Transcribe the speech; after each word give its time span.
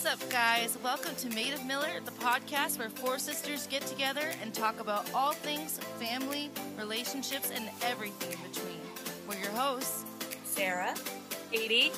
What's 0.00 0.22
up, 0.22 0.30
guys? 0.30 0.78
Welcome 0.84 1.16
to 1.16 1.28
Made 1.30 1.54
of 1.54 1.66
Miller, 1.66 1.88
the 2.04 2.12
podcast 2.12 2.78
where 2.78 2.88
four 2.88 3.18
sisters 3.18 3.66
get 3.66 3.82
together 3.82 4.30
and 4.40 4.54
talk 4.54 4.78
about 4.78 5.12
all 5.12 5.32
things 5.32 5.78
family, 5.98 6.52
relationships, 6.78 7.50
and 7.52 7.68
everything 7.82 8.30
in 8.30 8.48
between. 8.48 8.78
We're 9.28 9.42
your 9.42 9.50
hosts, 9.58 10.04
Sarah, 10.44 10.94
Katie, 11.50 11.90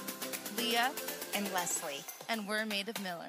Leah, 0.56 0.92
and 1.34 1.52
Leslie. 1.52 2.00
and 2.30 2.48
we're 2.48 2.64
Made 2.64 2.88
of 2.88 2.98
Miller. 3.02 3.28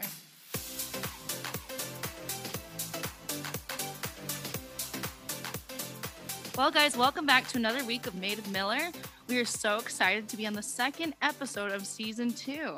Well, 6.57 6.71
guys, 6.71 6.95
welcome 6.95 7.25
back 7.25 7.45
to 7.49 7.57
another 7.57 7.83
week 7.83 8.07
of 8.07 8.15
Made 8.15 8.39
of 8.39 8.49
Miller. 8.49 8.91
We 9.27 9.37
are 9.37 9.45
so 9.45 9.79
excited 9.79 10.29
to 10.29 10.37
be 10.37 10.47
on 10.47 10.53
the 10.53 10.63
second 10.63 11.15
episode 11.21 11.73
of 11.73 11.85
season 11.85 12.31
two. 12.31 12.77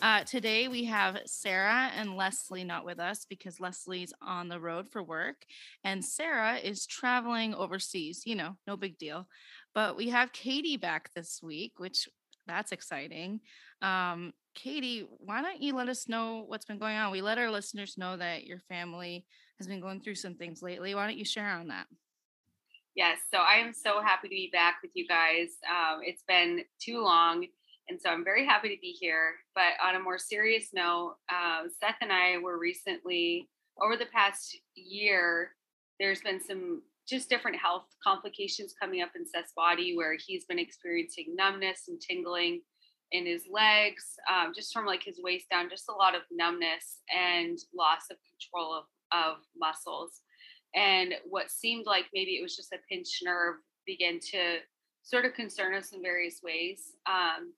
Uh, 0.00 0.22
today 0.22 0.68
we 0.68 0.84
have 0.84 1.18
Sarah 1.26 1.90
and 1.96 2.16
Leslie 2.16 2.62
not 2.62 2.84
with 2.84 3.00
us 3.00 3.26
because 3.28 3.58
Leslie's 3.58 4.12
on 4.22 4.48
the 4.48 4.60
road 4.60 4.88
for 4.88 5.02
work 5.02 5.44
and 5.82 6.04
Sarah 6.04 6.56
is 6.56 6.86
traveling 6.86 7.52
overseas. 7.52 8.22
You 8.24 8.36
know, 8.36 8.56
no 8.66 8.76
big 8.76 8.96
deal. 8.96 9.26
But 9.74 9.96
we 9.96 10.10
have 10.10 10.32
Katie 10.32 10.76
back 10.76 11.10
this 11.16 11.40
week, 11.42 11.72
which 11.78 12.08
that's 12.46 12.70
exciting. 12.70 13.40
Um, 13.82 14.32
Katie, 14.54 15.04
why 15.18 15.42
don't 15.42 15.60
you 15.60 15.74
let 15.74 15.88
us 15.88 16.08
know 16.08 16.44
what's 16.46 16.64
been 16.64 16.78
going 16.78 16.96
on? 16.96 17.10
We 17.10 17.20
let 17.20 17.38
our 17.38 17.50
listeners 17.50 17.98
know 17.98 18.16
that 18.16 18.44
your 18.44 18.60
family 18.68 19.26
has 19.58 19.66
been 19.66 19.80
going 19.80 20.00
through 20.00 20.14
some 20.14 20.34
things 20.34 20.62
lately. 20.62 20.94
Why 20.94 21.08
don't 21.08 21.18
you 21.18 21.24
share 21.24 21.50
on 21.50 21.68
that? 21.68 21.86
Yes, 22.94 23.18
so 23.32 23.38
I 23.38 23.56
am 23.56 23.72
so 23.72 24.00
happy 24.00 24.28
to 24.28 24.34
be 24.34 24.50
back 24.52 24.78
with 24.82 24.92
you 24.94 25.06
guys. 25.06 25.48
Um, 25.68 26.00
it's 26.02 26.24
been 26.26 26.62
too 26.80 27.00
long, 27.00 27.46
and 27.88 28.00
so 28.00 28.10
I'm 28.10 28.24
very 28.24 28.44
happy 28.44 28.68
to 28.68 28.80
be 28.80 28.96
here. 28.98 29.34
But 29.54 29.72
on 29.82 29.96
a 29.96 30.00
more 30.00 30.18
serious 30.18 30.70
note, 30.72 31.16
uh, 31.30 31.62
Seth 31.80 31.96
and 32.00 32.12
I 32.12 32.38
were 32.38 32.58
recently, 32.58 33.48
over 33.82 33.96
the 33.96 34.06
past 34.06 34.56
year, 34.74 35.50
there's 35.98 36.20
been 36.20 36.40
some 36.40 36.82
just 37.08 37.30
different 37.30 37.56
health 37.56 37.86
complications 38.04 38.74
coming 38.80 39.02
up 39.02 39.10
in 39.16 39.26
Seth's 39.26 39.52
body 39.56 39.96
where 39.96 40.16
he's 40.26 40.44
been 40.44 40.58
experiencing 40.58 41.34
numbness 41.34 41.84
and 41.88 42.00
tingling 42.00 42.60
in 43.12 43.24
his 43.24 43.44
legs, 43.50 44.04
um, 44.30 44.52
just 44.54 44.72
from 44.72 44.84
like 44.84 45.02
his 45.02 45.18
waist 45.22 45.46
down, 45.50 45.70
just 45.70 45.88
a 45.88 45.92
lot 45.92 46.14
of 46.14 46.22
numbness 46.30 47.00
and 47.10 47.58
loss 47.74 48.10
of 48.10 48.18
control 48.28 48.74
of, 48.74 48.84
of 49.12 49.36
muscles 49.56 50.20
and 50.74 51.14
what 51.28 51.50
seemed 51.50 51.86
like 51.86 52.04
maybe 52.12 52.32
it 52.32 52.42
was 52.42 52.56
just 52.56 52.72
a 52.72 52.78
pinched 52.88 53.22
nerve 53.24 53.56
began 53.86 54.18
to 54.20 54.58
sort 55.02 55.24
of 55.24 55.34
concern 55.34 55.74
us 55.74 55.92
in 55.92 56.02
various 56.02 56.40
ways. 56.42 56.92
Um, 57.06 57.52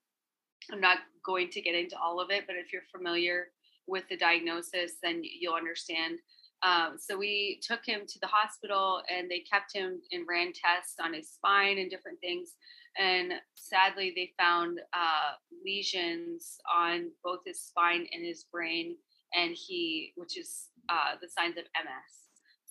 I'm 0.71 0.81
not 0.81 0.99
going 1.25 1.49
to 1.51 1.61
get 1.61 1.75
into 1.75 1.97
all 1.97 2.19
of 2.19 2.31
it, 2.31 2.43
but 2.47 2.55
if 2.55 2.71
you're 2.71 2.83
familiar 2.95 3.47
with 3.87 4.03
the 4.09 4.17
diagnosis, 4.17 4.93
then 5.01 5.21
you'll 5.23 5.55
understand. 5.55 6.19
Um, 6.63 6.97
so 6.99 7.17
we 7.17 7.59
took 7.63 7.85
him 7.85 8.01
to 8.07 8.19
the 8.19 8.27
hospital 8.27 9.01
and 9.09 9.29
they 9.29 9.39
kept 9.39 9.73
him 9.73 9.99
and 10.11 10.25
ran 10.29 10.53
tests 10.53 10.95
on 11.03 11.13
his 11.13 11.29
spine 11.29 11.79
and 11.79 11.89
different 11.89 12.19
things. 12.19 12.55
And 12.99 13.33
sadly, 13.55 14.13
they 14.15 14.31
found 14.37 14.79
uh, 14.93 15.33
lesions 15.65 16.57
on 16.73 17.09
both 17.23 17.39
his 17.45 17.59
spine 17.59 18.05
and 18.11 18.25
his 18.25 18.45
brain, 18.51 18.97
and 19.33 19.55
he, 19.55 20.11
which 20.17 20.37
is 20.37 20.67
uh, 20.89 21.15
the 21.21 21.29
signs 21.29 21.57
of 21.57 21.63
MS. 21.73 22.11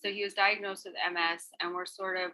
So 0.02 0.12
he 0.12 0.22
was 0.22 0.34
diagnosed 0.34 0.84
with 0.84 0.94
MS, 1.12 1.46
and 1.60 1.74
we're 1.74 1.86
sort 1.86 2.18
of 2.18 2.32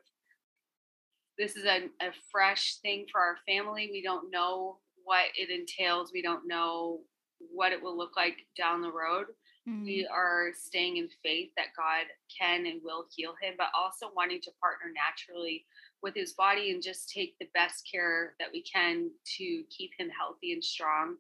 this 1.39 1.55
is 1.55 1.65
a, 1.65 1.85
a 2.01 2.11
fresh 2.33 2.77
thing 2.83 3.07
for 3.11 3.21
our 3.21 3.37
family. 3.47 3.89
We 3.93 4.03
don't 4.03 4.31
know 4.31 4.79
what 5.07 5.25
it 5.39 5.51
entails. 5.51 6.11
We 6.13 6.21
don't 6.21 6.47
know 6.47 7.01
what 7.39 7.73
it 7.73 7.83
will 7.83 7.97
look 7.97 8.17
like 8.17 8.37
down 8.59 8.83
the 8.83 8.93
road. 8.93 9.27
Mm-hmm. 9.67 9.85
We 9.85 10.07
are 10.07 10.49
staying 10.55 10.99
in 10.99 11.09
faith 11.23 11.51
that 11.57 11.75
God 11.77 12.07
can 12.37 12.67
and 12.67 12.81
will 12.85 13.07
heal 13.15 13.35
him, 13.41 13.55
but 13.57 13.69
also 13.77 14.11
wanting 14.15 14.41
to 14.43 14.51
partner 14.61 14.93
naturally 14.95 15.65
with 16.03 16.15
his 16.15 16.35
body 16.35 16.71
and 16.73 16.83
just 16.83 17.09
take 17.09 17.35
the 17.39 17.49
best 17.55 17.89
care 17.91 18.35
that 18.39 18.49
we 18.53 18.63
can 18.63 19.11
to 19.39 19.65
keep 19.77 19.91
him 19.99 20.11
healthy 20.11 20.53
and 20.53 20.63
strong. 20.63 21.17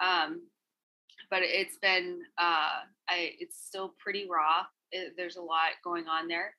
Um, 0.00 0.42
but 1.30 1.40
it's 1.42 1.78
been, 1.78 2.20
uh, 2.38 2.84
I, 3.08 3.32
it's 3.38 3.66
still 3.66 3.94
pretty 3.98 4.28
raw 4.30 4.64
it, 4.92 5.14
there's 5.16 5.36
a 5.36 5.42
lot 5.42 5.70
going 5.84 6.06
on 6.08 6.28
there 6.28 6.54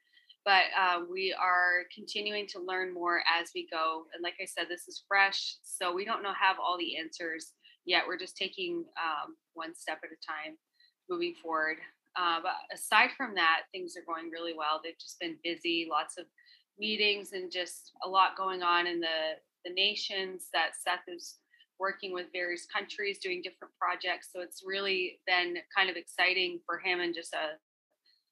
but 0.50 0.74
uh, 0.76 1.02
we 1.12 1.32
are 1.40 1.86
continuing 1.94 2.48
to 2.48 2.60
learn 2.60 2.92
more 2.92 3.22
as 3.40 3.52
we 3.54 3.68
go 3.72 4.06
and 4.16 4.24
like 4.24 4.34
i 4.42 4.46
said 4.46 4.66
this 4.68 4.88
is 4.88 5.04
fresh 5.08 5.58
so 5.62 5.94
we 5.94 6.04
don't 6.04 6.24
know 6.24 6.34
have 6.34 6.56
all 6.60 6.76
the 6.76 6.98
answers 6.98 7.54
yet 7.86 8.02
we're 8.08 8.18
just 8.18 8.36
taking 8.36 8.84
um, 8.98 9.36
one 9.54 9.76
step 9.76 10.00
at 10.04 10.10
a 10.10 10.18
time 10.26 10.58
moving 11.08 11.36
forward 11.40 11.78
uh, 12.20 12.40
but 12.42 12.54
aside 12.74 13.12
from 13.16 13.36
that 13.36 13.62
things 13.72 13.94
are 13.96 14.12
going 14.12 14.32
really 14.32 14.54
well 14.58 14.82
they've 14.84 14.98
just 15.00 15.20
been 15.20 15.38
busy 15.44 15.88
lots 15.88 16.18
of 16.18 16.26
meetings 16.80 17.34
and 17.34 17.52
just 17.52 17.92
a 18.04 18.10
lot 18.10 18.36
going 18.36 18.64
on 18.64 18.88
in 18.88 19.00
the 19.00 19.38
the 19.66 19.74
nations 19.74 20.48
that 20.52 20.72
seth 20.84 21.06
is 21.08 21.36
working 21.80 22.12
with 22.12 22.26
various 22.34 22.66
countries 22.66 23.20
doing 23.20 23.44
different 23.44 23.72
projects 23.78 24.30
so 24.34 24.42
it's 24.42 24.64
really 24.66 25.20
been 25.28 25.58
kind 25.78 25.92
of 25.92 25.96
exciting 25.96 26.60
for 26.66 26.80
him 26.80 27.02
and 27.02 27.14
just 27.14 27.34
a 27.34 27.54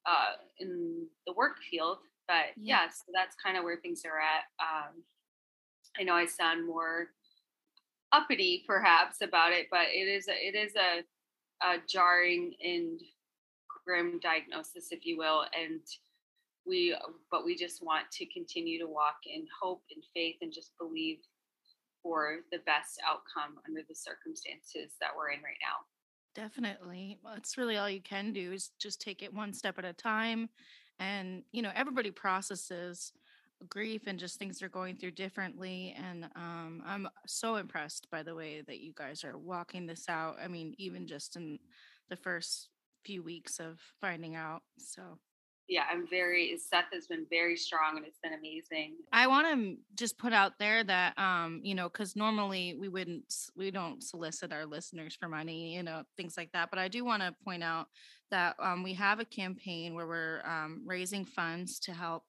uh, 0.07 0.37
in 0.59 1.05
the 1.25 1.33
work 1.33 1.57
field. 1.69 1.97
But 2.27 2.55
yeah, 2.55 2.83
yeah 2.83 2.89
so 2.89 3.05
that's 3.13 3.35
kind 3.43 3.57
of 3.57 3.63
where 3.63 3.77
things 3.77 4.03
are 4.05 4.19
at. 4.19 4.45
Um, 4.59 5.03
I 5.99 6.03
know 6.03 6.13
I 6.13 6.25
sound 6.25 6.65
more 6.65 7.07
uppity 8.11 8.63
perhaps 8.65 9.17
about 9.21 9.51
it, 9.51 9.67
but 9.69 9.87
it 9.93 10.07
is 10.07 10.27
a, 10.27 10.33
it 10.33 10.55
is 10.55 10.73
a, 10.75 11.03
a 11.65 11.77
jarring 11.87 12.53
and 12.63 12.99
grim 13.85 14.19
diagnosis, 14.21 14.91
if 14.91 15.05
you 15.05 15.17
will, 15.17 15.45
and 15.59 15.81
we 16.65 16.95
but 17.31 17.45
we 17.45 17.55
just 17.55 17.83
want 17.83 18.11
to 18.11 18.25
continue 18.27 18.77
to 18.79 18.87
walk 18.87 19.17
in 19.25 19.45
hope 19.61 19.81
and 19.95 20.03
faith 20.13 20.35
and 20.41 20.51
just 20.53 20.71
believe 20.77 21.19
for 22.03 22.39
the 22.51 22.59
best 22.65 22.99
outcome 23.07 23.57
under 23.67 23.81
the 23.87 23.95
circumstances 23.95 24.95
that 24.99 25.11
we're 25.15 25.29
in 25.29 25.39
right 25.41 25.59
now. 25.61 25.87
Definitely. 26.37 27.17
Well, 27.23 27.35
really 27.57 27.77
all 27.77 27.89
you 27.89 28.01
can 28.01 28.31
do 28.31 28.53
is 28.53 28.71
just 28.79 29.01
take 29.01 29.23
it 29.23 29.33
one 29.33 29.53
step 29.53 29.79
at 29.79 29.85
a 29.85 29.93
time. 29.93 30.49
And, 30.99 31.43
you 31.51 31.63
know, 31.63 31.71
everybody 31.75 32.11
processes 32.11 33.11
grief 33.69 34.03
and 34.07 34.19
just 34.19 34.39
things 34.39 34.59
they're 34.59 34.69
going 34.69 34.97
through 34.97 35.11
differently. 35.11 35.95
And 35.97 36.25
um, 36.35 36.83
I'm 36.85 37.09
so 37.25 37.55
impressed 37.55 38.09
by 38.11 38.23
the 38.23 38.35
way 38.35 38.61
that 38.67 38.81
you 38.81 38.93
guys 38.95 39.23
are 39.25 39.37
walking 39.37 39.87
this 39.87 40.07
out. 40.09 40.37
I 40.41 40.47
mean, 40.47 40.75
even 40.77 41.07
just 41.07 41.35
in 41.35 41.59
the 42.09 42.17
first 42.17 42.69
few 43.03 43.23
weeks 43.23 43.59
of 43.59 43.81
finding 43.99 44.35
out. 44.35 44.61
So 44.77 45.19
yeah, 45.67 45.83
I'm 45.91 46.07
very 46.07 46.57
Seth 46.57 46.85
has 46.93 47.07
been 47.07 47.25
very 47.29 47.57
strong 47.57 47.97
and 47.97 48.05
it's 48.05 48.19
been 48.19 48.33
amazing. 48.33 48.95
I 49.11 49.27
want 49.27 49.47
to 49.47 49.77
just 49.95 50.17
put 50.17 50.33
out 50.33 50.53
there 50.59 50.83
that 50.83 51.17
um, 51.19 51.61
you 51.63 51.75
know, 51.75 51.89
cuz 51.89 52.15
normally 52.15 52.75
we 52.79 52.87
wouldn't 52.87 53.33
we 53.55 53.71
don't 53.71 54.03
solicit 54.03 54.53
our 54.53 54.65
listeners 54.65 55.15
for 55.15 55.27
money, 55.27 55.75
you 55.75 55.83
know, 55.83 56.03
things 56.15 56.37
like 56.37 56.51
that, 56.53 56.69
but 56.69 56.79
I 56.79 56.87
do 56.87 57.03
want 57.03 57.21
to 57.23 57.35
point 57.43 57.63
out 57.63 57.87
that 58.31 58.55
um 58.59 58.83
we 58.83 58.93
have 58.93 59.19
a 59.19 59.25
campaign 59.25 59.93
where 59.95 60.07
we're 60.07 60.41
um 60.45 60.83
raising 60.85 61.25
funds 61.25 61.79
to 61.79 61.93
help 61.93 62.23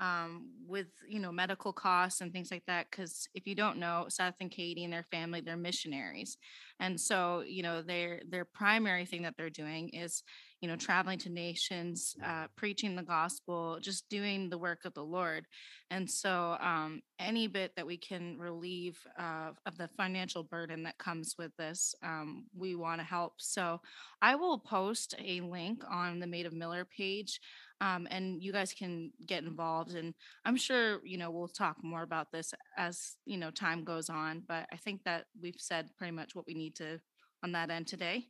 um, 0.00 0.48
with 0.66 0.86
you 1.06 1.20
know 1.20 1.30
medical 1.30 1.72
costs 1.72 2.22
and 2.22 2.32
things 2.32 2.50
like 2.50 2.64
that 2.66 2.86
because 2.90 3.28
if 3.34 3.46
you 3.46 3.54
don't 3.54 3.76
know 3.76 4.06
seth 4.08 4.36
and 4.40 4.50
katie 4.50 4.82
and 4.82 4.92
their 4.92 5.04
family 5.10 5.42
they're 5.42 5.58
missionaries 5.58 6.38
and 6.80 6.98
so 6.98 7.44
you 7.46 7.62
know 7.62 7.82
their 7.82 8.22
their 8.28 8.46
primary 8.46 9.04
thing 9.04 9.22
that 9.22 9.34
they're 9.36 9.50
doing 9.50 9.90
is 9.90 10.22
you 10.60 10.68
know, 10.68 10.76
traveling 10.76 11.18
to 11.18 11.30
nations, 11.30 12.14
uh, 12.24 12.46
preaching 12.54 12.94
the 12.94 13.02
gospel, 13.02 13.78
just 13.80 14.08
doing 14.10 14.50
the 14.50 14.58
work 14.58 14.84
of 14.84 14.92
the 14.92 15.04
Lord. 15.04 15.46
And 15.90 16.08
so, 16.08 16.56
um, 16.60 17.00
any 17.18 17.46
bit 17.46 17.72
that 17.76 17.86
we 17.86 17.96
can 17.96 18.38
relieve 18.38 18.98
uh, 19.18 19.50
of 19.64 19.78
the 19.78 19.88
financial 19.96 20.42
burden 20.42 20.82
that 20.82 20.98
comes 20.98 21.34
with 21.38 21.56
this, 21.56 21.94
um, 22.02 22.44
we 22.56 22.74
want 22.74 23.00
to 23.00 23.06
help. 23.06 23.34
So, 23.38 23.80
I 24.20 24.34
will 24.34 24.58
post 24.58 25.14
a 25.18 25.40
link 25.40 25.82
on 25.90 26.20
the 26.20 26.26
Made 26.26 26.46
of 26.46 26.52
Miller 26.52 26.84
page. 26.84 27.40
Um, 27.82 28.06
and 28.10 28.42
you 28.42 28.52
guys 28.52 28.74
can 28.74 29.10
get 29.26 29.42
involved 29.42 29.94
and 29.94 30.12
i'm 30.44 30.56
sure 30.56 31.00
you 31.02 31.16
know 31.16 31.30
we'll 31.30 31.48
talk 31.48 31.82
more 31.82 32.02
about 32.02 32.30
this 32.30 32.52
as 32.76 33.16
you 33.24 33.38
know 33.38 33.50
time 33.50 33.84
goes 33.84 34.10
on 34.10 34.42
but 34.46 34.66
i 34.70 34.76
think 34.76 35.02
that 35.04 35.24
we've 35.40 35.56
said 35.56 35.88
pretty 35.96 36.10
much 36.10 36.34
what 36.34 36.46
we 36.46 36.52
need 36.52 36.74
to 36.76 37.00
on 37.42 37.52
that 37.52 37.70
end 37.70 37.86
today 37.86 38.26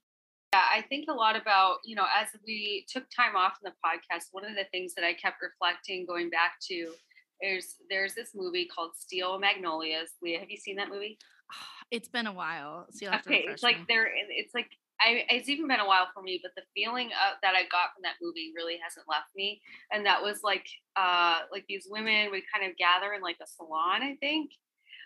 yeah, 0.53 0.63
I 0.73 0.83
think 0.83 1.07
a 1.09 1.15
lot 1.15 1.41
about, 1.41 1.79
you 1.85 1.95
know, 1.95 2.07
as 2.21 2.29
we 2.47 2.85
took 2.89 3.05
time 3.15 3.37
off 3.37 3.59
in 3.63 3.71
the 3.71 3.75
podcast, 3.85 4.29
one 4.33 4.45
of 4.45 4.57
the 4.57 4.65
things 4.73 4.95
that 4.95 5.05
I 5.05 5.15
kept 5.15 5.37
reflecting 5.43 6.07
going 6.07 6.29
back 6.29 6.55
to 6.69 6.93
is 7.41 7.77
there's 7.89 8.15
this 8.15 8.31
movie 8.35 8.67
called 8.67 8.91
Steel 8.99 9.39
Magnolias. 9.39 10.11
Leah, 10.23 10.41
have 10.41 10.51
you 10.51 10.57
seen 10.57 10.77
that 10.77 10.89
movie? 10.89 11.19
It's 11.91 12.07
been 12.07 12.29
a 12.29 12.33
while. 12.33 12.87
So 12.93 13.09
okay, 13.09 13.47
it's 13.49 13.65
like 13.65 13.89
there, 13.89 14.09
it's 14.15 14.55
like 14.55 14.71
I, 15.01 15.25
it's 15.29 15.49
even 15.49 15.67
been 15.67 15.81
a 15.81 15.87
while 15.87 16.07
for 16.15 16.23
me, 16.23 16.39
but 16.41 16.53
the 16.55 16.63
feeling 16.73 17.07
of, 17.07 17.41
that 17.43 17.55
I 17.57 17.63
got 17.63 17.95
from 17.95 18.03
that 18.05 18.15
movie 18.23 18.53
really 18.55 18.79
hasn't 18.81 19.09
left 19.09 19.35
me. 19.35 19.61
And 19.91 20.07
that 20.07 20.23
was 20.23 20.39
like, 20.45 20.67
uh, 20.95 21.41
like 21.51 21.65
these 21.69 21.89
women 21.91 22.31
would 22.31 22.43
kind 22.53 22.71
of 22.71 22.77
gather 22.77 23.13
in 23.15 23.23
like 23.23 23.39
a 23.43 23.47
salon, 23.47 24.03
I 24.03 24.15
think, 24.21 24.53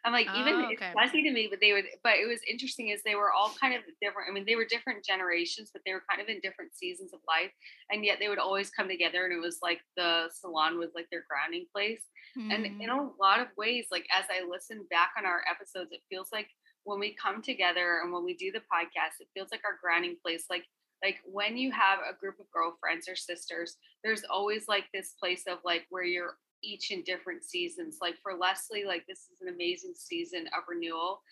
I'm 0.04 0.12
like, 0.12 0.28
even 0.34 0.56
Oh, 0.56 0.70
it's 0.70 0.82
okay. 0.82 0.96
messy 0.96 1.22
to 1.22 1.30
me, 1.32 1.46
but 1.48 1.60
they 1.60 1.72
would. 1.72 1.86
But 2.02 2.14
it 2.18 2.26
was 2.28 2.40
interesting 2.48 2.88
is 2.88 3.02
they 3.02 3.14
were 3.14 3.32
all 3.32 3.54
kind 3.60 3.74
of 3.74 3.82
different. 4.02 4.28
I 4.28 4.32
mean, 4.32 4.44
they 4.46 4.56
were 4.56 4.66
different 4.66 5.04
generations, 5.04 5.70
but 5.72 5.82
they 5.86 5.92
were 5.94 6.02
kind 6.08 6.20
of 6.20 6.28
in 6.28 6.40
different 6.42 6.74
seasons 6.76 7.12
of 7.14 7.20
life, 7.26 7.52
and 7.90 8.04
yet 8.04 8.18
they 8.20 8.28
would 8.28 8.38
always 8.38 8.70
come 8.70 8.88
together, 8.88 9.24
and 9.24 9.32
it 9.32 9.40
was 9.40 9.58
like 9.62 9.80
the 9.96 10.28
salon 10.32 10.78
was 10.78 10.90
like 10.94 11.08
their 11.10 11.24
grounding 11.28 11.66
place. 11.74 12.04
And 12.50 12.66
in 12.80 12.90
Mhm. 12.90 12.90
a 12.90 13.10
lot 13.18 13.40
of 13.40 13.48
ways, 13.56 13.86
like 13.90 14.06
as 14.12 14.26
I 14.30 14.44
listen 14.48 14.86
back 14.90 15.12
on 15.16 15.24
our 15.26 15.42
episodes, 15.50 15.92
it 15.92 16.02
feels 16.10 16.30
like 16.32 16.48
when 16.84 17.00
we 17.00 17.14
come 17.14 17.40
together 17.42 18.00
and 18.02 18.12
when 18.12 18.24
we 18.24 18.34
do 18.36 18.52
the 18.52 18.60
podcast, 18.60 19.20
it 19.20 19.28
feels 19.34 19.48
like 19.50 19.62
our 19.64 19.78
grounding 19.82 20.16
place. 20.22 20.46
Like 20.50 20.66
like 21.02 21.20
when 21.24 21.56
you 21.56 21.70
have 21.72 21.98
a 22.00 22.16
group 22.18 22.38
of 22.40 22.50
girlfriends 22.50 23.08
or 23.08 23.16
sisters, 23.16 23.76
there's 24.02 24.24
always 24.24 24.68
like 24.68 24.84
this 24.92 25.14
place 25.20 25.44
of 25.46 25.58
like 25.64 25.86
where 25.90 26.04
you're 26.04 26.38
each 26.64 26.90
in 26.90 27.02
different 27.02 27.44
seasons. 27.44 27.98
Like 28.00 28.14
for 28.22 28.34
Leslie, 28.34 28.84
like 28.84 29.04
this 29.06 29.28
is 29.32 29.40
an 29.40 29.48
amazing 29.48 29.92
season 29.94 30.46
of 30.56 30.64
renewal. 30.68 31.22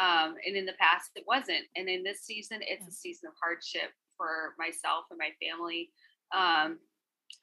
Um, 0.00 0.36
and 0.46 0.56
in 0.56 0.64
the 0.64 0.74
past 0.80 1.10
it 1.16 1.24
wasn't. 1.26 1.64
And 1.76 1.88
in 1.88 2.02
this 2.02 2.22
season, 2.22 2.60
it's 2.62 2.86
a 2.86 2.92
season 2.92 3.28
of 3.28 3.34
hardship 3.42 3.90
for 4.16 4.54
myself 4.58 5.04
and 5.10 5.18
my 5.18 5.30
family. 5.40 5.90
Um, 6.34 6.78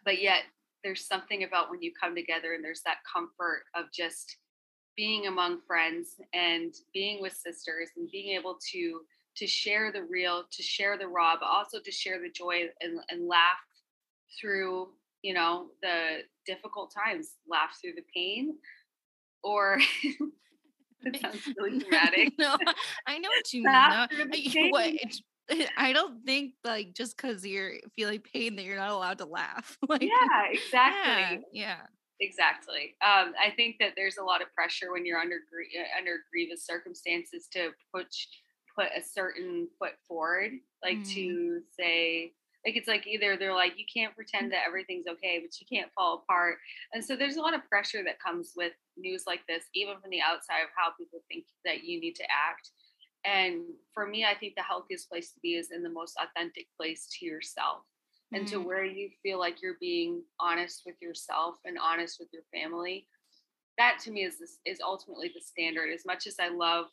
but 0.06 0.22
yet 0.22 0.44
there's 0.84 1.06
something 1.06 1.44
about 1.44 1.70
when 1.70 1.82
you 1.82 1.92
come 2.00 2.16
together 2.16 2.54
and 2.54 2.64
there's 2.64 2.82
that 2.86 2.98
comfort 3.12 3.64
of 3.76 3.86
just 3.94 4.38
being 4.96 5.28
among 5.28 5.62
friends 5.68 6.16
and 6.34 6.74
being 6.94 7.22
with 7.22 7.34
sisters 7.34 7.90
and 7.98 8.10
being 8.12 8.38
able 8.38 8.58
to 8.72 9.02
to 9.36 9.48
share 9.48 9.92
the 9.92 10.04
real 10.04 10.44
to 10.52 10.62
share 10.62 10.98
the 10.98 11.08
raw 11.08 11.36
but 11.40 11.46
also 11.46 11.80
to 11.80 11.92
share 11.92 12.20
the 12.20 12.30
joy 12.30 12.64
and, 12.82 13.00
and 13.10 13.28
laugh 13.28 13.60
through 14.40 14.90
you 15.22 15.34
know 15.34 15.68
the 15.82 16.20
difficult 16.46 16.94
times 16.94 17.36
laugh 17.50 17.78
through 17.82 17.94
the 17.96 18.04
pain 18.16 18.58
or 19.44 19.80
it 21.04 21.22
sounds 21.22 21.48
really 21.58 21.80
dramatic 21.84 22.34
no, 22.38 22.56
I 23.08 23.18
know 23.20 23.30
what 23.30 23.54
you 23.54 23.64
mean. 23.64 23.72
Laugh 23.74 24.10
though. 24.10 24.16
through 24.16 24.32
the 24.32 24.60
I- 24.60 24.70
what- 24.70 24.88
it's- 24.88 25.22
I 25.78 25.94
don't 25.94 26.24
think 26.28 26.54
like 26.64 26.94
just 26.94 27.18
because 27.18 27.44
you're 27.44 27.74
feeling 27.96 28.20
pain 28.20 28.56
that 28.56 28.66
you're 28.66 28.78
not 28.78 28.92
allowed 28.92 29.18
to 29.18 29.26
laugh. 29.26 29.78
Like, 29.90 30.04
yeah 30.04 30.44
exactly 30.52 31.44
yeah, 31.52 31.78
yeah. 31.80 31.82
exactly 32.20 32.96
um, 33.04 33.34
i 33.42 33.50
think 33.56 33.78
that 33.80 33.94
there's 33.96 34.18
a 34.18 34.24
lot 34.24 34.44
of 34.44 34.54
pressure 34.54 34.92
when 34.92 35.08
you're 35.08 35.18
under 35.18 35.38
uh, 35.38 35.98
under 35.98 36.18
grievous 36.32 36.66
circumstances 36.68 37.48
to 37.54 37.72
put 37.94 38.06
put 38.78 38.90
a 38.96 39.02
certain 39.02 39.68
foot 39.80 39.94
forward 40.08 40.52
like 40.84 41.00
Mhm. 41.00 41.14
to 41.16 41.62
say 41.78 42.34
like 42.66 42.76
it's 42.76 42.88
like 42.88 43.08
either 43.08 43.38
they're 43.38 43.54
like 43.54 43.78
you 43.78 43.86
can't 43.92 44.16
pretend 44.16 44.52
that 44.52 44.64
everything's 44.68 45.08
okay 45.08 45.40
but 45.40 45.60
you 45.60 45.68
can't 45.72 45.92
fall 45.94 46.16
apart. 46.24 46.58
And 46.94 47.04
so 47.04 47.16
there's 47.16 47.38
a 47.38 47.42
lot 47.42 47.54
of 47.54 47.68
pressure 47.70 48.04
that 48.04 48.20
comes 48.20 48.54
with 48.56 48.74
news 48.98 49.24
like 49.28 49.42
this 49.48 49.66
even 49.74 50.00
from 50.02 50.10
the 50.12 50.22
outside 50.22 50.62
of 50.64 50.70
how 50.76 50.92
people 51.00 51.24
think 51.30 51.46
that 51.66 51.84
you 51.84 52.00
need 52.00 52.16
to 52.16 52.24
act. 52.24 52.72
And 53.26 53.64
for 53.94 54.08
me 54.08 54.26
i 54.26 54.34
think 54.36 54.56
the 54.56 54.64
healthiest 54.64 55.10
place 55.10 55.32
to 55.34 55.40
be 55.42 55.56
is 55.56 55.72
in 55.72 55.84
the 55.84 55.90
most 55.90 56.18
authentic 56.18 56.68
place 56.78 57.08
to 57.20 57.26
yourself 57.26 57.84
and 58.34 58.48
to 58.48 58.58
Mhm. 58.58 58.66
where 58.66 58.86
you 58.86 59.10
feel 59.24 59.40
like 59.40 59.62
you're 59.62 59.78
being 59.80 60.24
honest 60.40 60.84
with 60.86 60.96
yourself 61.02 61.56
and 61.66 61.78
honest 61.80 62.20
with 62.20 62.30
your 62.32 62.44
family. 62.54 63.08
That 63.78 64.00
to 64.04 64.12
me 64.12 64.24
is 64.24 64.38
this, 64.40 64.60
is 64.66 64.80
ultimately 64.82 65.30
the 65.34 65.42
standard. 65.42 65.90
As 65.92 66.06
much 66.06 66.28
as 66.28 66.36
i 66.40 66.50
love 66.50 66.88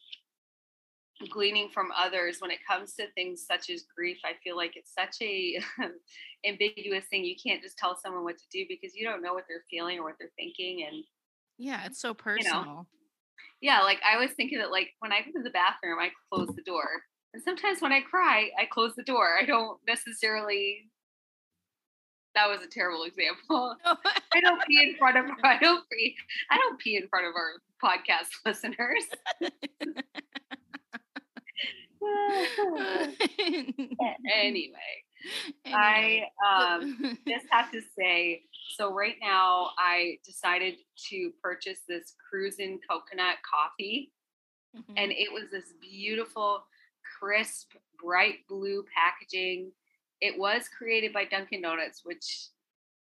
gleaning 1.31 1.71
from 1.73 1.89
others 1.97 2.37
when 2.41 2.51
it 2.51 2.59
comes 2.69 2.93
to 2.95 3.07
things 3.15 3.45
such 3.47 3.71
as 3.71 3.85
grief 3.97 4.19
i 4.25 4.33
feel 4.45 4.55
like 4.57 4.77
it's 4.77 4.93
such 4.93 5.17
a 5.23 5.59
ambiguous 6.47 7.05
thing. 7.07 7.25
You 7.25 7.35
can't 7.43 7.63
just 7.63 7.79
tell 7.79 7.97
someone 7.97 8.23
what 8.23 8.37
to 8.39 8.45
do 8.53 8.65
because 8.69 8.95
you 8.95 9.05
don't 9.09 9.23
know 9.23 9.33
what 9.35 9.45
they're 9.49 9.65
feeling 9.71 9.99
or 9.99 10.05
what 10.05 10.15
they're 10.19 10.31
thinking 10.37 10.85
and 10.87 11.03
Yeah, 11.59 11.87
it's 11.87 12.01
so 12.01 12.13
personal. 12.15 12.87
yeah 13.63 13.81
like 13.81 14.01
i 14.09 14.19
was 14.19 14.31
thinking 14.33 14.59
that 14.59 14.71
like 14.71 14.91
when 15.01 15.11
i 15.13 15.21
go 15.23 15.33
to 15.33 15.43
the 15.43 15.51
bathroom 15.51 15.99
i 15.99 16.11
close 16.31 16.49
the 16.55 16.63
door. 16.63 16.87
And 17.35 17.43
sometimes 17.43 17.81
when 17.81 17.93
i 17.93 18.01
cry 18.01 18.51
i 18.59 18.67
close 18.67 18.95
the 18.95 19.03
door. 19.03 19.37
I 19.41 19.45
don't 19.47 19.79
necessarily 19.89 20.91
that 22.35 22.49
was 22.51 22.61
a 22.61 22.67
terrible 22.69 23.05
example. 23.05 23.75
I 23.87 24.41
don't 24.43 24.61
pee 24.67 24.83
in 24.91 24.97
front 24.99 25.17
of 25.17 25.25
I 25.43 25.59
don't 25.59 25.89
pee 25.91 26.15
I 26.51 26.59
don't 26.59 26.79
pee 26.79 26.97
in 26.97 27.09
front 27.09 27.27
of 27.27 27.33
our 27.35 27.53
podcast 27.83 28.29
listeners. 28.45 29.05
anyway, 34.35 35.05
I 35.67 36.23
um 36.47 37.19
just 37.29 37.47
have 37.51 37.71
to 37.73 37.81
say 37.99 38.43
so 38.77 38.93
right 38.93 39.17
now 39.21 39.71
I 39.79 40.19
decided 40.25 40.75
to 41.11 41.33
purchase 41.43 41.81
this 41.89 42.15
cruisin 42.29 42.79
coconut 42.89 43.37
coffee 43.49 44.13
Mm-hmm. 44.77 44.93
and 44.99 45.13
it 45.13 45.33
was 45.33 45.45
this 45.51 45.73
beautiful 45.81 46.63
crisp 47.19 47.71
bright 48.03 48.47
blue 48.47 48.85
packaging. 48.95 49.73
It 50.21 50.39
was 50.39 50.69
created 50.69 51.15
by 51.15 51.25
Dunkin 51.25 51.63
Donuts 51.63 52.03
which 52.05 52.49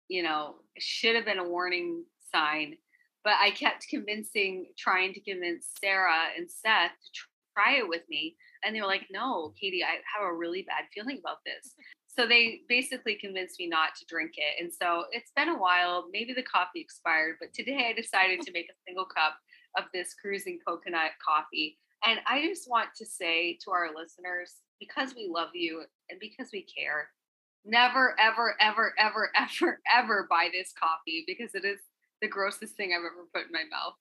you 0.09 0.21
know 0.21 0.55
should 0.79 1.15
have 1.15 1.23
been 1.23 1.39
a 1.39 1.47
warning 1.47 2.03
sign 2.33 2.75
but 3.23 3.33
I 3.39 3.51
kept 3.51 3.87
convincing, 3.87 4.67
trying 4.77 5.13
to 5.13 5.21
convince 5.21 5.67
Sarah 5.79 6.29
and 6.35 6.49
Seth 6.49 6.91
to 7.13 7.21
try 7.55 7.77
it 7.77 7.87
with 7.87 8.01
me. 8.09 8.35
And 8.63 8.75
they 8.75 8.81
were 8.81 8.87
like, 8.87 9.07
no, 9.11 9.53
Katie, 9.59 9.83
I 9.83 9.99
have 10.15 10.29
a 10.29 10.35
really 10.35 10.63
bad 10.63 10.85
feeling 10.93 11.19
about 11.19 11.37
this. 11.45 11.73
So 12.07 12.27
they 12.27 12.61
basically 12.67 13.15
convinced 13.15 13.57
me 13.59 13.67
not 13.67 13.95
to 13.95 14.05
drink 14.05 14.33
it. 14.35 14.61
And 14.61 14.71
so 14.71 15.05
it's 15.11 15.31
been 15.35 15.49
a 15.49 15.57
while. 15.57 16.05
Maybe 16.11 16.33
the 16.33 16.43
coffee 16.43 16.81
expired, 16.81 17.37
but 17.39 17.53
today 17.53 17.89
I 17.89 17.99
decided 17.99 18.41
to 18.41 18.51
make 18.51 18.67
a 18.69 18.81
single 18.85 19.05
cup 19.05 19.37
of 19.77 19.85
this 19.93 20.13
cruising 20.13 20.59
coconut 20.65 21.11
coffee. 21.25 21.77
And 22.05 22.19
I 22.27 22.45
just 22.45 22.69
want 22.69 22.89
to 22.97 23.05
say 23.05 23.57
to 23.63 23.71
our 23.71 23.89
listeners, 23.95 24.55
because 24.79 25.15
we 25.15 25.29
love 25.31 25.49
you 25.53 25.83
and 26.09 26.19
because 26.19 26.49
we 26.51 26.63
care, 26.63 27.09
never, 27.63 28.15
ever, 28.19 28.55
ever, 28.59 28.93
ever, 28.97 29.31
ever, 29.37 29.79
ever 29.95 30.27
buy 30.29 30.49
this 30.51 30.73
coffee 30.77 31.23
because 31.27 31.55
it 31.55 31.63
is 31.63 31.79
the 32.21 32.27
grossest 32.27 32.75
thing 32.75 32.91
I've 32.91 33.05
ever 33.05 33.27
put 33.33 33.45
in 33.45 33.51
my 33.51 33.63
mouth. 33.71 33.95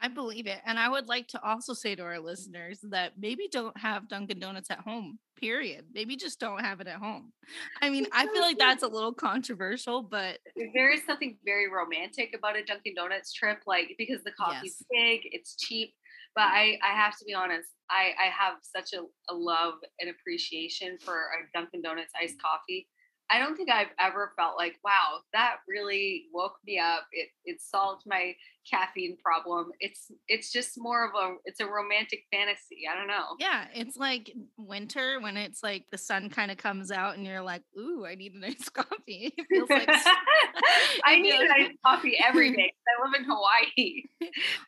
I 0.00 0.08
believe 0.08 0.46
it. 0.46 0.60
And 0.66 0.78
I 0.78 0.88
would 0.88 1.08
like 1.08 1.28
to 1.28 1.42
also 1.42 1.72
say 1.72 1.94
to 1.94 2.02
our 2.02 2.18
listeners 2.18 2.80
that 2.90 3.12
maybe 3.18 3.48
don't 3.50 3.76
have 3.78 4.08
Dunkin' 4.08 4.38
Donuts 4.38 4.70
at 4.70 4.80
home, 4.80 5.18
period. 5.40 5.86
Maybe 5.92 6.16
just 6.16 6.38
don't 6.40 6.60
have 6.60 6.80
it 6.80 6.86
at 6.86 6.96
home. 6.96 7.32
I 7.80 7.90
mean, 7.90 8.06
I 8.12 8.26
feel 8.26 8.42
like 8.42 8.58
that's 8.58 8.82
a 8.82 8.88
little 8.88 9.14
controversial, 9.14 10.02
but 10.02 10.38
There 10.74 10.92
is 10.92 11.04
something 11.06 11.38
very 11.44 11.70
romantic 11.70 12.34
about 12.36 12.56
a 12.56 12.64
Dunkin' 12.64 12.94
Donuts 12.94 13.32
trip, 13.32 13.60
like 13.66 13.94
because 13.98 14.22
the 14.24 14.32
coffee's 14.32 14.76
Yes. 14.80 14.84
big, 14.90 15.20
it's 15.32 15.56
cheap. 15.56 15.94
But 16.34 16.46
I, 16.46 16.78
I 16.82 16.94
have 16.94 17.16
to 17.18 17.24
be 17.24 17.32
honest, 17.32 17.70
I, 17.90 18.10
I 18.20 18.26
have 18.26 18.54
such 18.62 18.92
a, 18.92 19.02
a 19.32 19.34
love 19.34 19.74
and 20.00 20.10
appreciation 20.10 20.98
for 20.98 21.14
a 21.16 21.56
Dunkin' 21.56 21.82
Donuts 21.82 22.12
iced 22.20 22.40
coffee. 22.42 22.88
I 23.30 23.38
don't 23.38 23.56
think 23.56 23.70
I've 23.70 23.88
ever 23.98 24.32
felt 24.36 24.56
like, 24.56 24.76
wow, 24.84 25.20
that 25.32 25.56
really 25.68 26.26
woke 26.32 26.56
me 26.66 26.78
up. 26.78 27.06
It 27.12 27.28
it 27.44 27.60
solved 27.60 28.02
my 28.06 28.34
caffeine 28.70 29.16
problem. 29.22 29.70
It's 29.80 30.10
it's 30.28 30.52
just 30.52 30.72
more 30.76 31.06
of 31.06 31.12
a 31.14 31.34
it's 31.44 31.60
a 31.60 31.66
romantic 31.66 32.24
fantasy. 32.32 32.82
I 32.90 32.96
don't 32.96 33.08
know. 33.08 33.36
yeah, 33.38 33.66
it's 33.74 33.96
like 33.96 34.32
winter 34.56 35.20
when 35.20 35.36
it's 35.36 35.62
like 35.62 35.86
the 35.90 35.98
sun 35.98 36.28
kind 36.30 36.50
of 36.50 36.58
comes 36.58 36.90
out 36.90 37.16
and 37.16 37.26
you're 37.26 37.42
like, 37.42 37.62
ooh, 37.78 38.04
I 38.06 38.14
need 38.14 38.34
a 38.34 38.38
nice 38.38 38.68
coffee. 38.72 39.32
It 39.36 39.46
feels 39.50 39.70
like, 39.70 39.88
I 41.04 41.18
need 41.20 41.34
a 41.34 41.48
nice 41.48 41.70
coffee 41.84 42.16
every 42.22 42.54
day. 42.54 42.72
I 42.86 43.04
live 43.06 43.20
in 43.20 43.24
Hawaii. 43.24 44.02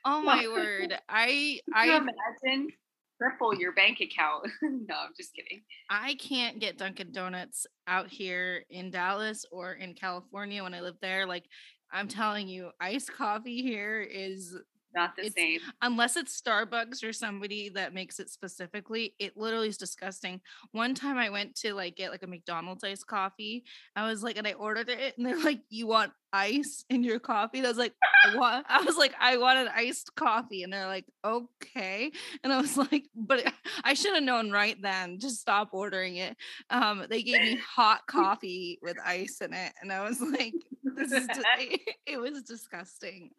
oh 0.04 0.23
my 0.23 0.47
word. 0.49 0.99
I, 1.09 1.61
I 1.75 1.87
imagine 1.97 2.69
triple 3.18 3.54
your 3.54 3.73
bank 3.73 4.00
account? 4.00 4.49
no, 4.62 4.94
I'm 4.94 5.12
just 5.16 5.35
kidding. 5.35 5.62
I 5.90 6.14
can't 6.14 6.58
get 6.58 6.78
Dunkin' 6.78 7.12
Donuts 7.12 7.66
out 7.87 8.08
here 8.08 8.64
in 8.70 8.90
Dallas 8.90 9.44
or 9.50 9.75
in 9.75 9.94
California 9.94 10.62
when 10.62 10.75
I 10.75 10.80
live 10.80 10.96
there. 11.00 11.26
Like 11.26 11.44
I'm 11.92 12.08
telling 12.08 12.49
you, 12.49 12.70
iced 12.80 13.12
coffee 13.12 13.62
here 13.62 14.00
is 14.02 14.56
Not 14.97 15.15
the 15.15 15.26
It's- 15.26 15.35
same. 15.35 15.61
unless 15.83 16.17
it's 16.17 16.41
Starbucks 16.41 17.05
or 17.05 17.12
somebody 17.12 17.69
that 17.71 17.93
makes 17.95 18.19
it 18.19 18.31
specifically, 18.31 19.15
it 19.19 19.37
literally 19.37 19.69
is 19.69 19.76
disgusting. 19.76 20.41
One 20.73 20.95
time 20.95 21.19
I 21.19 21.29
went 21.29 21.55
to 21.57 21.75
like 21.75 21.97
get 21.97 22.11
like 22.11 22.23
a 22.23 22.26
McDonald's 22.26 22.83
iced 22.83 23.07
coffee. 23.07 23.65
I 23.95 24.09
was 24.09 24.23
like, 24.23 24.38
and 24.38 24.47
I 24.47 24.55
ordered 24.55 24.88
it, 24.88 25.17
and 25.19 25.26
they're 25.26 25.38
like, 25.43 25.61
"You 25.69 25.87
want 25.87 26.12
ice 26.33 26.85
in 26.91 27.03
your 27.05 27.19
coffee?" 27.21 27.59
And 27.59 27.67
I 27.67 27.71
was 27.71 27.79
like, 27.79 27.95
I, 28.25 28.37
want, 28.37 28.67
I 28.69 28.83
was 28.83 28.97
like, 28.97 29.15
I 29.21 29.37
want 29.37 29.59
an 29.59 29.69
iced 29.75 30.15
coffee, 30.17 30.62
and 30.62 30.73
they're 30.73 30.87
like, 30.87 31.05
okay. 31.25 32.11
And 32.43 32.53
I 32.53 32.61
was 32.61 32.76
like, 32.79 33.05
but 33.15 33.53
I 33.85 33.95
should 33.95 34.15
have 34.15 34.23
known 34.25 34.50
right 34.50 34.81
then 34.81 35.19
to 35.21 35.31
stop 35.31 35.69
ordering 35.73 36.17
it. 36.17 36.37
Um, 36.71 37.05
they 37.11 37.23
gave 37.23 37.41
me 37.43 37.57
hot 37.57 38.07
coffee 38.07 38.79
with 38.83 38.97
ice 39.05 39.41
in 39.43 39.53
it, 39.53 39.73
and 39.83 39.93
I 39.93 40.03
was 40.09 40.21
like, 40.23 40.55
this 40.85 41.12
is 41.12 41.29
it 42.07 42.19
was 42.21 42.43
disgusting. 42.45 43.31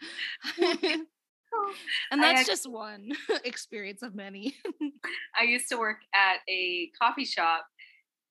And 2.11 2.21
that's 2.21 2.41
act- 2.41 2.49
just 2.49 2.69
one 2.69 3.11
experience 3.43 4.01
of 4.01 4.15
many. 4.15 4.55
I 5.39 5.43
used 5.43 5.69
to 5.69 5.77
work 5.77 5.97
at 6.13 6.37
a 6.49 6.89
coffee 6.99 7.25
shop 7.25 7.65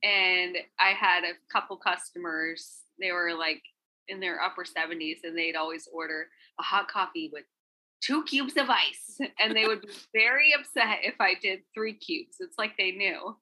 and 0.02 0.56
I 0.78 0.90
had 0.90 1.25
a 1.25 1.32
couple 1.52 1.76
customers. 1.76 2.78
They 3.00 3.12
were 3.12 3.35
like 3.35 3.62
in 4.08 4.20
their 4.20 4.40
upper 4.40 4.64
70s 4.64 5.18
and 5.25 5.37
they'd 5.37 5.56
always 5.56 5.88
order 5.92 6.28
a 6.58 6.62
hot 6.62 6.88
coffee 6.88 7.30
with 7.32 7.44
two 8.00 8.23
cubes 8.25 8.56
of 8.56 8.70
ice. 8.70 9.18
And 9.38 9.54
they 9.54 9.66
would 9.66 9.82
be 9.82 9.88
very 10.14 10.52
upset 10.58 10.99
if 11.02 11.14
I 11.20 11.35
did 11.40 11.61
three 11.75 11.94
cubes. 11.94 12.37
It's 12.40 12.58
like 12.58 12.76
they 12.76 12.92
knew. 12.92 13.37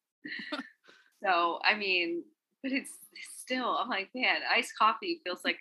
so, 1.24 1.58
I 1.64 1.76
mean, 1.76 2.24
but 2.62 2.72
it's 2.72 2.92
still, 3.38 3.76
I'm 3.80 3.88
like, 3.88 4.10
man, 4.14 4.38
iced 4.52 4.72
coffee 4.78 5.20
feels 5.24 5.40
like 5.44 5.58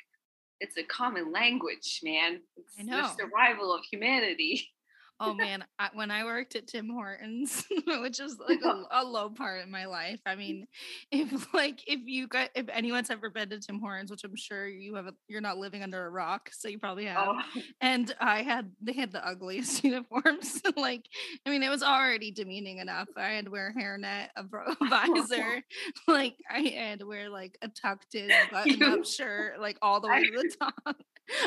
it's 0.64 0.78
a 0.78 0.84
common 0.84 1.32
language, 1.32 2.00
man. 2.04 2.40
It's 2.78 2.88
the 3.18 3.24
survival 3.24 3.74
of 3.76 3.82
humanity. 3.84 4.70
oh 5.20 5.34
man, 5.34 5.64
I, 5.80 5.90
when 5.94 6.12
I 6.12 6.24
worked 6.24 6.56
at 6.56 6.68
Tim 6.68 6.90
Hortons, 6.90 7.66
which 7.88 8.20
is 8.20 8.38
like 8.40 8.62
a, 8.64 8.84
a, 8.92 9.04
low 9.04 9.30
part 9.30 9.64
in 9.64 9.72
my 9.72 9.86
life. 9.86 10.20
I 10.26 10.36
mean, 10.36 10.68
if 11.12 11.54
like 11.54 11.82
if 11.88 12.02
you 12.06 12.28
got 12.28 12.50
if 12.56 12.68
anyone's 12.70 13.10
ever 13.10 13.30
been 13.30 13.50
to 13.50 13.60
Tim 13.60 13.80
Hortons, 13.80 14.12
which 14.12 14.24
I'm 14.24 14.36
sure 14.36 14.68
you 14.68 14.96
have, 14.96 15.10
you're 15.28 15.42
not 15.42 15.58
living 15.58 15.84
under 15.84 16.06
a 16.06 16.10
rock, 16.10 16.50
so 16.52 16.68
you 16.68 16.80
probably 16.80 17.06
have. 17.06 17.28
Oh. 17.28 17.42
And 17.82 18.14
I 18.20 18.42
had 18.42 18.72
they 18.82 18.94
had 18.94 19.12
the 19.12 19.26
ugliest 19.26 19.84
uniforms. 19.84 20.62
like, 20.76 21.06
I 21.46 21.50
mean, 21.50 21.64
it 21.64 21.70
was 21.70 21.84
already 21.84 22.32
demeaning 22.32 22.78
enough. 22.80 23.10
I 23.16 23.30
had 23.30 23.46
to 23.46 23.52
wear 23.52 23.74
a 23.76 23.80
hairnet, 23.80 24.30
a, 24.36 24.44
bro- 24.44 24.76
visor, 24.90 25.62
like 26.08 26.36
I 26.50 26.60
had 26.60 27.00
to 27.00 27.06
wear 27.06 27.30
like 27.30 27.58
a 27.62 27.68
tucked 27.68 28.16
in 28.16 28.30
button 28.52 28.82
up 28.84 29.06
shirt, 29.06 29.60
like 29.60 29.78
all 29.82 30.00
the 30.00 30.08
way 30.08 30.24
to 30.24 30.32
the 30.32 30.56
top. 30.60 30.98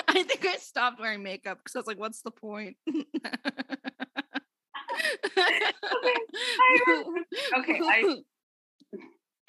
I 0.09 0.23
think 0.23 0.47
I 0.47 0.57
stopped 0.57 1.01
wearing 1.01 1.23
makeup 1.23 1.59
because 1.59 1.77
I 1.77 1.79
was 1.79 1.87
like, 1.87 1.99
what's 1.99 2.23
the 2.23 2.31
point? 2.31 2.77
Okay, 5.37 5.47
I, 6.87 7.05
okay 7.59 7.81
I, 7.83 8.17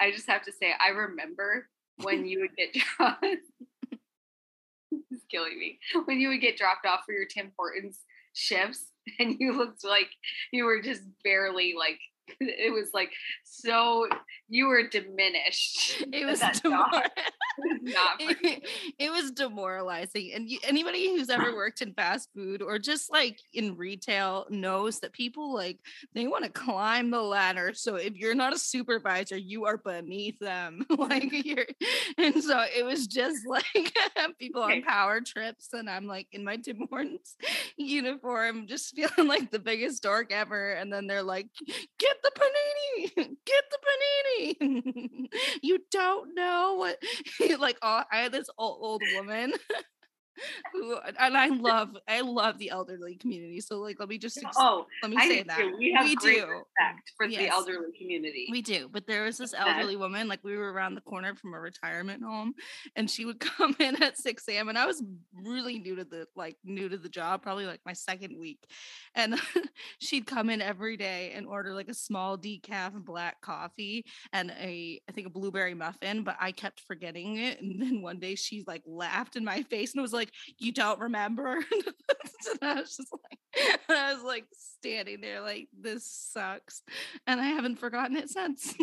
I 0.00 0.10
just 0.10 0.28
have 0.28 0.44
to 0.44 0.52
say, 0.52 0.72
I 0.78 0.90
remember 0.90 1.68
when 2.02 2.26
you 2.26 2.40
would 2.40 2.56
get 2.56 2.72
dropped. 2.96 3.22
this 3.22 5.00
is 5.10 5.22
killing 5.30 5.58
me. 5.58 5.78
When 6.04 6.20
you 6.20 6.28
would 6.28 6.40
get 6.40 6.56
dropped 6.56 6.86
off 6.86 7.00
for 7.04 7.12
your 7.12 7.26
Tim 7.26 7.52
Hortons 7.56 8.00
shifts, 8.34 8.86
and 9.18 9.36
you 9.38 9.56
looked 9.56 9.84
like 9.84 10.10
you 10.52 10.64
were 10.64 10.80
just 10.82 11.02
barely 11.24 11.74
like 11.78 11.98
it 12.40 12.72
was 12.72 12.90
like 12.92 13.10
so 13.42 14.06
you 14.48 14.66
were 14.66 14.88
diminished. 14.88 16.04
It 16.12 16.26
was 16.26 16.40
demor- 16.40 17.08
not 17.82 18.20
it, 18.20 18.66
it, 18.98 19.10
was 19.10 19.30
demoralizing. 19.32 20.30
And 20.34 20.48
you, 20.48 20.58
anybody 20.62 21.08
who's 21.10 21.28
ever 21.28 21.54
worked 21.54 21.82
in 21.82 21.92
fast 21.92 22.28
food 22.34 22.62
or 22.62 22.78
just 22.78 23.10
like 23.10 23.40
in 23.52 23.76
retail 23.76 24.46
knows 24.48 25.00
that 25.00 25.12
people 25.12 25.54
like 25.54 25.78
they 26.14 26.26
want 26.26 26.44
to 26.44 26.50
climb 26.50 27.10
the 27.10 27.20
ladder. 27.20 27.72
So 27.74 27.96
if 27.96 28.14
you're 28.16 28.34
not 28.34 28.52
a 28.52 28.58
supervisor, 28.58 29.36
you 29.36 29.66
are 29.66 29.76
beneath 29.76 30.38
them. 30.38 30.86
like 30.96 31.30
you're 31.44 31.66
and 32.16 32.42
so 32.42 32.64
it 32.76 32.84
was 32.84 33.06
just 33.06 33.46
like 33.46 33.96
people 34.38 34.62
on 34.62 34.82
power 34.82 35.20
trips 35.20 35.72
and 35.72 35.90
I'm 35.90 36.06
like 36.06 36.28
in 36.32 36.44
my 36.44 36.56
Tim 36.56 36.86
Hortons 36.88 37.36
uniform 37.76 38.66
just 38.66 38.94
feeling 38.94 39.28
like 39.28 39.50
the 39.50 39.58
biggest 39.58 40.02
dork 40.02 40.32
ever 40.32 40.72
and 40.72 40.92
then 40.92 41.06
they're 41.06 41.22
like 41.22 41.48
get 41.66 42.16
the 42.22 42.30
panini 42.36 43.14
get 43.16 43.64
the 43.70 43.78
panini 43.84 44.37
you 45.62 45.78
don't 45.90 46.34
know 46.34 46.74
what 46.78 46.98
like 47.60 47.78
oh, 47.82 48.02
I 48.10 48.18
had 48.18 48.32
this 48.32 48.48
old, 48.58 48.78
old 48.80 49.02
woman 49.16 49.52
who 50.72 50.96
and 51.18 51.36
I 51.36 51.48
love 51.48 51.96
I 52.08 52.20
love 52.20 52.58
the 52.58 52.70
elderly 52.70 53.16
community. 53.16 53.60
So 53.60 53.78
like 53.80 53.96
let 53.98 54.08
me 54.08 54.18
just 54.18 54.38
oh 54.56 54.86
let 55.02 55.10
me 55.10 55.16
I 55.18 55.28
say 55.28 55.42
that 55.42 55.58
too. 55.58 55.76
we 55.78 55.92
have 55.92 56.04
we 56.04 56.16
do. 56.16 56.28
respect 56.28 57.12
for 57.16 57.26
yes, 57.26 57.40
the 57.40 57.48
elderly 57.48 57.92
community. 57.98 58.48
We 58.50 58.62
do, 58.62 58.88
but 58.90 59.06
there 59.06 59.24
was 59.24 59.38
this 59.38 59.54
elderly 59.54 59.96
woman 59.96 60.28
like 60.28 60.40
we 60.42 60.56
were 60.56 60.72
around 60.72 60.94
the 60.94 61.00
corner 61.00 61.34
from 61.34 61.54
a 61.54 61.60
retirement 61.60 62.22
home, 62.22 62.54
and 62.96 63.10
she 63.10 63.24
would 63.24 63.40
come 63.58 63.76
in 63.78 64.02
at 64.02 64.18
six 64.18 64.48
a.m. 64.48 64.68
and 64.68 64.78
I 64.78 64.86
was 64.86 65.02
really 65.34 65.78
new 65.78 65.96
to 65.96 66.04
the 66.04 66.26
like 66.36 66.56
new 66.64 66.88
to 66.88 66.96
the 66.96 67.08
job, 67.08 67.42
probably 67.42 67.66
like 67.66 67.80
my 67.84 67.92
second 67.92 68.38
week, 68.38 68.66
and 69.14 69.40
she'd 70.00 70.26
come 70.26 70.50
in 70.50 70.60
every 70.60 70.96
day 70.96 71.32
and 71.34 71.46
order 71.46 71.74
like 71.74 71.88
a 71.88 71.94
small 71.94 72.38
decaf 72.38 72.92
black 73.04 73.40
coffee 73.40 74.04
and 74.32 74.50
a 74.50 75.00
I 75.08 75.12
think 75.12 75.26
a 75.26 75.30
blueberry 75.30 75.74
muffin, 75.74 76.22
but 76.22 76.36
I 76.40 76.52
kept 76.52 76.80
forgetting 76.80 77.38
it, 77.38 77.60
and 77.60 77.80
then 77.80 78.02
one 78.02 78.18
day 78.18 78.34
she 78.34 78.64
like 78.66 78.82
laughed 78.86 79.36
in 79.36 79.44
my 79.44 79.62
face 79.70 79.94
and 79.94 80.02
was 80.02 80.12
like 80.12 80.27
like, 80.28 80.54
you 80.58 80.72
don't 80.72 81.00
remember? 81.00 81.54
and 81.56 82.58
I 82.62 82.74
was 82.74 82.96
just 82.96 83.12
like, 83.12 83.80
I 83.88 84.14
was 84.14 84.22
like 84.22 84.44
standing 84.52 85.20
there 85.20 85.40
like, 85.40 85.68
this 85.78 86.04
sucks. 86.32 86.82
And 87.26 87.40
I 87.40 87.46
haven't 87.46 87.78
forgotten 87.78 88.16
it 88.16 88.30
since. 88.30 88.74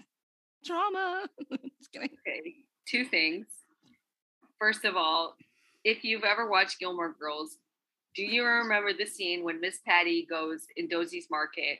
Drama. 0.64 1.24
okay, 1.96 2.54
two 2.88 3.04
things. 3.04 3.46
First 4.58 4.84
of 4.84 4.96
all, 4.96 5.36
if 5.84 6.04
you've 6.04 6.24
ever 6.24 6.48
watched 6.48 6.78
Gilmore 6.78 7.14
Girls, 7.18 7.56
do 8.14 8.22
you 8.22 8.44
remember 8.44 8.92
the 8.92 9.06
scene 9.06 9.44
when 9.44 9.60
Miss 9.60 9.78
Patty 9.86 10.26
goes 10.28 10.66
in 10.76 10.88
Doose's 10.88 11.28
Market 11.30 11.78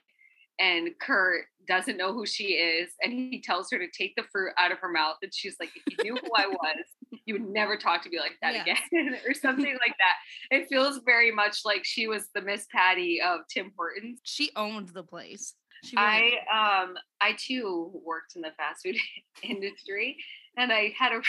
and 0.58 0.90
Kirk 1.00 1.46
doesn't 1.66 1.96
know 1.96 2.12
who 2.12 2.24
she 2.24 2.54
is 2.54 2.90
and 3.02 3.12
he 3.12 3.42
tells 3.42 3.70
her 3.70 3.78
to 3.78 3.88
take 3.90 4.14
the 4.16 4.22
fruit 4.30 4.52
out 4.58 4.72
of 4.72 4.78
her 4.78 4.90
mouth 4.90 5.16
and 5.22 5.34
she's 5.34 5.56
like 5.60 5.70
if 5.74 5.82
you 5.98 6.04
knew 6.04 6.20
who 6.20 6.30
I 6.36 6.46
was 6.46 6.84
you 7.26 7.34
would 7.34 7.48
never 7.48 7.76
talk 7.76 8.02
to 8.02 8.10
me 8.10 8.18
like 8.18 8.36
that 8.42 8.54
yes. 8.66 8.78
again 8.86 9.16
or 9.26 9.34
something 9.34 9.76
like 9.80 9.96
that. 9.98 10.56
It 10.56 10.68
feels 10.68 11.00
very 11.04 11.30
much 11.30 11.60
like 11.64 11.84
she 11.84 12.06
was 12.06 12.28
the 12.34 12.40
Miss 12.40 12.66
Patty 12.72 13.20
of 13.20 13.40
Tim 13.48 13.72
Hortons. 13.76 14.20
She 14.24 14.50
owned 14.56 14.90
the 14.90 15.02
place. 15.02 15.54
Really 15.96 16.36
I 16.50 16.82
um 16.84 16.94
I 17.20 17.34
too 17.38 17.90
worked 18.04 18.36
in 18.36 18.42
the 18.42 18.50
fast 18.56 18.82
food 18.84 18.96
industry 19.42 20.18
and 20.56 20.70
I 20.70 20.92
had 20.98 21.12
a 21.12 21.22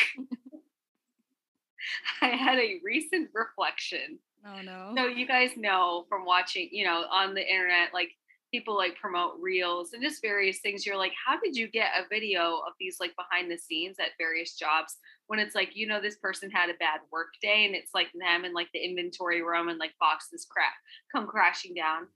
I 2.22 2.28
had 2.28 2.60
a 2.60 2.80
recent 2.84 3.30
reflection. 3.34 4.20
Oh 4.46 4.62
no. 4.62 4.94
So 4.98 5.06
you 5.06 5.28
guys 5.28 5.52
know 5.56 6.06
from 6.10 6.26
watching, 6.26 6.70
you 6.72 6.84
know, 6.84 7.06
on 7.12 7.34
the 7.34 7.48
internet, 7.48 7.94
like 7.94 8.10
people 8.52 8.76
like 8.76 8.98
promote 9.00 9.34
reels 9.40 9.94
and 9.94 10.04
just 10.04 10.22
various 10.22 10.60
things 10.60 10.86
you're 10.86 10.98
like 10.98 11.14
how 11.26 11.40
did 11.40 11.56
you 11.56 11.68
get 11.68 11.92
a 11.98 12.08
video 12.10 12.62
of 12.68 12.74
these 12.80 12.98
like 13.00 13.16
behind 13.16 13.50
the 13.50 13.58
scenes 13.58 13.98
at 14.00 14.10
various 14.18 14.56
jobs 14.56 14.98
when 15.28 15.40
it's 15.40 15.56
like 15.56 15.76
you 15.76 15.88
know 15.88 16.02
this 16.02 16.18
person 16.18 16.52
had 16.52 16.70
a 16.70 16.78
bad 16.80 17.00
work 17.12 17.34
day 17.42 17.66
and 17.66 17.76
it's 17.76 17.94
like 17.94 18.08
them 18.14 18.46
in 18.46 18.54
like 18.54 18.68
the 18.74 18.80
inventory 18.80 19.42
room 19.42 19.70
and 19.70 19.80
like 19.80 19.94
boxes 20.00 20.46
crap 20.50 20.74
come 21.12 21.28
crashing 21.28 21.74
down? 21.74 22.08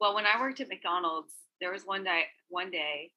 Well 0.00 0.14
when 0.14 0.26
i 0.26 0.40
worked 0.40 0.60
at 0.60 0.68
mcdonald's 0.68 1.32
there 1.60 1.72
was 1.72 1.82
one 1.82 2.04
day 2.04 2.24
one 2.48 2.70
day 2.70 3.10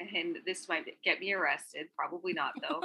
and 0.00 0.38
this 0.46 0.68
might 0.68 0.86
get 1.04 1.20
me 1.20 1.32
arrested 1.32 1.86
probably 1.96 2.32
not 2.32 2.52
though 2.62 2.82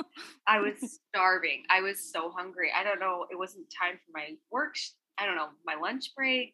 i 0.48 0.60
was 0.60 1.00
starving. 1.10 1.64
I 1.70 1.82
was 1.82 2.12
so 2.12 2.30
hungry. 2.30 2.72
I 2.76 2.84
don't 2.84 3.00
know 3.00 3.26
it 3.30 3.38
wasn't 3.38 3.66
time 3.70 3.96
for 4.06 4.18
my 4.18 4.36
work 4.52 4.76
i 5.18 5.26
don't 5.26 5.36
know 5.36 5.50
my 5.66 5.76
lunch 5.76 6.12
break 6.16 6.54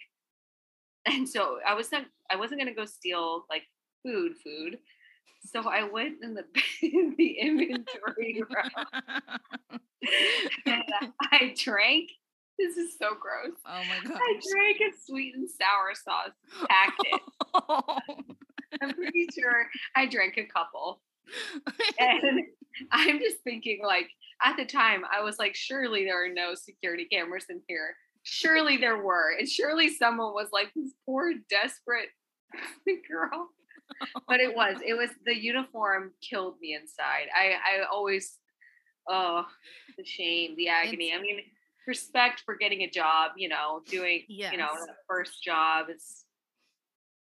and 1.06 1.28
so 1.28 1.60
I 1.68 1.74
was 1.74 1.92
not 1.92 2.06
I 2.30 2.36
wasn't 2.36 2.60
gonna 2.62 2.74
go 2.74 2.86
steal 2.86 3.46
like 3.50 3.64
food 4.04 4.34
food. 4.44 4.78
So 5.46 5.68
I 5.68 5.84
went 5.84 6.24
in 6.24 6.34
the 6.36 6.44
in 6.82 7.16
the 7.18 7.32
inventory 7.40 8.42
room. 8.50 8.88
and 10.66 10.84
uh, 11.02 11.08
I 11.32 11.54
drank. 11.58 12.10
This 12.60 12.78
is 12.78 12.96
so 13.00 13.16
gross. 13.20 13.58
Oh 13.66 13.74
my 13.74 14.08
god! 14.08 14.20
I 14.22 14.40
drank 14.52 14.78
a 14.82 14.96
sweet 15.06 15.36
and 15.36 15.50
sour 15.50 15.96
sauce 15.96 16.68
packet. 16.70 17.22
Oh. 17.56 17.98
I'm 18.82 18.94
pretty 18.94 19.28
sure 19.38 19.68
I 19.96 20.06
drank 20.06 20.38
a 20.38 20.46
couple. 20.46 21.02
and 22.00 22.42
I'm 22.92 23.20
just 23.20 23.38
thinking, 23.44 23.82
like, 23.86 24.08
at 24.44 24.56
the 24.58 24.66
time, 24.66 25.04
I 25.12 25.22
was 25.22 25.38
like, 25.40 25.56
surely 25.56 26.06
there 26.06 26.24
are 26.24 26.30
no 26.34 26.56
security 26.56 27.06
cameras 27.12 27.46
in 27.50 27.62
here 27.68 27.96
surely 28.24 28.78
there 28.78 29.02
were. 29.02 29.32
And 29.38 29.48
surely 29.48 29.90
someone 29.90 30.34
was 30.34 30.50
like, 30.52 30.72
this 30.76 30.94
poor, 31.06 31.34
desperate 31.50 32.10
girl. 33.10 33.50
But 34.28 34.40
it 34.40 34.56
was, 34.56 34.78
it 34.86 34.94
was 34.94 35.10
the 35.26 35.36
uniform 35.36 36.12
killed 36.22 36.56
me 36.62 36.76
inside. 36.76 37.28
I, 37.36 37.54
I 37.54 37.86
always, 37.92 38.38
oh, 39.10 39.46
the 39.98 40.06
shame, 40.06 40.56
the 40.56 40.70
agony. 40.70 41.08
It's, 41.08 41.20
I 41.20 41.22
mean, 41.22 41.40
respect 41.88 42.44
for 42.46 42.56
getting 42.56 42.82
a 42.82 42.90
job, 42.90 43.32
you 43.38 43.50
know, 43.50 43.82
doing, 43.90 44.24
yes. 44.28 44.52
you 44.52 44.58
know, 44.58 44.70
the 44.86 44.94
first 45.08 45.44
job 45.44 45.88
is, 45.94 46.26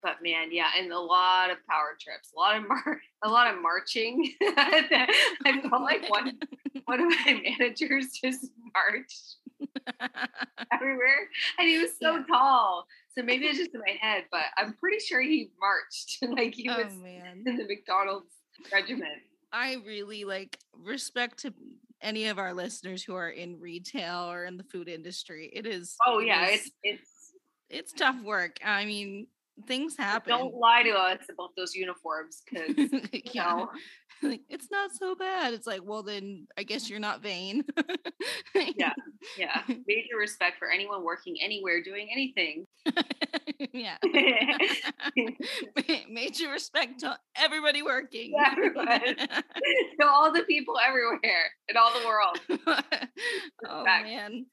but 0.03 0.17
man, 0.23 0.49
yeah, 0.53 0.69
and 0.79 0.93
a 0.93 0.99
lot 0.99 1.51
of 1.51 1.57
power 1.69 1.97
trips, 2.01 2.33
a 2.35 2.39
lot 2.39 2.57
of 2.57 2.69
mar- 2.69 3.01
a 3.25 3.29
lot 3.29 3.53
of 3.53 3.61
marching. 3.61 4.33
I 4.43 5.61
felt 5.69 5.83
like 5.83 6.09
one 6.09 6.39
one 6.85 7.01
of 7.01 7.09
my 7.09 7.43
managers 7.59 8.13
just 8.23 8.47
marched 8.75 9.38
everywhere. 10.73 11.29
And 11.59 11.69
he 11.69 11.79
was 11.79 11.91
so 12.01 12.17
yeah. 12.17 12.23
tall. 12.29 12.87
So 13.17 13.23
maybe 13.23 13.47
it's 13.47 13.59
just 13.59 13.75
in 13.75 13.81
my 13.81 13.97
head, 14.01 14.25
but 14.31 14.45
I'm 14.57 14.75
pretty 14.75 14.99
sure 14.99 15.21
he 15.21 15.51
marched 15.61 16.19
like 16.37 16.55
he 16.55 16.69
oh, 16.69 16.83
was 16.83 16.95
man. 16.95 17.43
in 17.47 17.57
the 17.57 17.65
McDonald's 17.65 18.33
regiment. 18.73 19.23
I 19.53 19.77
really 19.87 20.25
like 20.25 20.59
respect 20.73 21.41
to 21.41 21.55
any 22.01 22.27
of 22.27 22.39
our 22.39 22.55
listeners 22.55 23.03
who 23.03 23.15
are 23.15 23.31
in 23.31 23.59
retail 23.59 24.31
or 24.31 24.45
in 24.45 24.57
the 24.57 24.65
food 24.65 24.89
industry. 24.89 25.51
It 25.53 25.67
is 25.67 25.97
Oh 26.07 26.19
yeah, 26.19 26.49
is, 26.49 26.61
it's 26.61 26.71
it's 26.83 27.33
it's 27.71 27.93
tough 27.93 28.21
work. 28.23 28.59
I 28.65 28.85
mean, 28.85 29.27
things 29.67 29.97
happen. 29.97 30.31
Don't 30.31 30.55
lie 30.55 30.83
to 30.83 30.91
us 30.91 31.21
about 31.31 31.51
those 31.57 31.75
uniforms 31.75 32.43
because 32.45 32.77
you 32.77 33.01
yeah. 33.33 33.45
know 33.45 33.69
like, 34.23 34.43
it's 34.49 34.71
not 34.71 34.93
so 34.93 35.15
bad. 35.15 35.53
It's 35.55 35.67
like, 35.67 35.83
well, 35.85 36.03
then 36.03 36.47
I 36.57 36.63
guess 36.63 36.89
you're 36.89 37.01
not 37.01 37.23
vain. 37.23 37.65
yeah. 38.55 38.93
Yeah. 39.37 39.63
Major 39.69 40.17
respect 40.19 40.59
for 40.59 40.71
anyone 40.71 41.05
working 41.05 41.37
anywhere, 41.43 41.83
doing 41.83 42.09
anything. 42.13 42.67
yeah. 43.73 43.97
Major 46.09 46.51
respect 46.51 47.01
to 47.01 47.19
everybody 47.37 47.83
working. 47.83 48.33
Yeah, 48.37 48.53
everyone. 48.53 48.87
to 48.89 50.07
all 50.07 50.33
the 50.33 50.43
people 50.43 50.77
everywhere 50.79 51.51
in 51.69 51.77
all 51.77 51.93
the 51.99 52.07
world. 52.07 52.41
oh 53.69 53.85
man. 53.85 54.47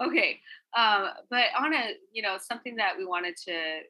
okay. 0.00 0.40
Um, 0.76 1.08
but 1.30 1.46
on 1.58 1.72
a, 1.72 1.94
you 2.12 2.22
know, 2.22 2.36
something 2.38 2.76
that 2.76 2.98
we 2.98 3.06
wanted 3.06 3.34
to 3.46 3.80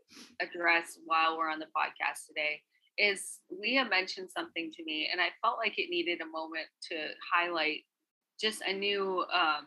address 0.40 0.98
while 1.04 1.36
we're 1.36 1.50
on 1.50 1.58
the 1.58 1.66
podcast 1.66 2.26
today 2.28 2.62
is 2.98 3.38
Leah 3.50 3.84
mentioned 3.88 4.28
something 4.30 4.70
to 4.72 4.84
me 4.84 5.08
and 5.10 5.20
I 5.20 5.28
felt 5.42 5.58
like 5.58 5.78
it 5.78 5.90
needed 5.90 6.20
a 6.20 6.26
moment 6.26 6.66
to 6.90 6.96
highlight 7.32 7.80
just 8.40 8.62
a 8.62 8.72
new 8.72 9.20
um 9.32 9.66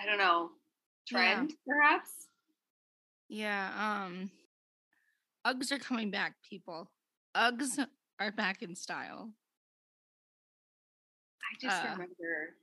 I 0.00 0.06
don't 0.06 0.18
know, 0.18 0.50
trend 1.08 1.50
yeah. 1.50 1.56
perhaps. 1.66 2.10
Yeah, 3.28 4.04
um 4.04 4.30
Uggs 5.46 5.72
are 5.72 5.78
coming 5.78 6.10
back, 6.10 6.34
people. 6.48 6.90
Uggs 7.36 7.84
are 8.20 8.32
back 8.32 8.62
in 8.62 8.74
style. 8.74 9.30
I 11.42 11.56
just 11.60 11.82
uh, 11.82 11.90
remember 11.92 12.56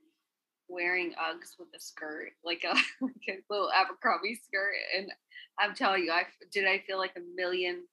wearing 0.68 1.12
Uggs 1.12 1.58
with 1.58 1.68
a 1.74 1.80
skirt, 1.80 2.32
like 2.44 2.64
a 2.64 2.74
like 3.00 3.28
a 3.28 3.38
little 3.50 3.70
Abercrombie 3.72 4.40
skirt, 4.44 4.74
and 4.96 5.10
I'm 5.58 5.74
telling 5.74 6.04
you, 6.04 6.12
I 6.12 6.24
did 6.52 6.66
I 6.66 6.82
feel 6.86 6.98
like 6.98 7.14
a 7.16 7.20
million 7.34 7.84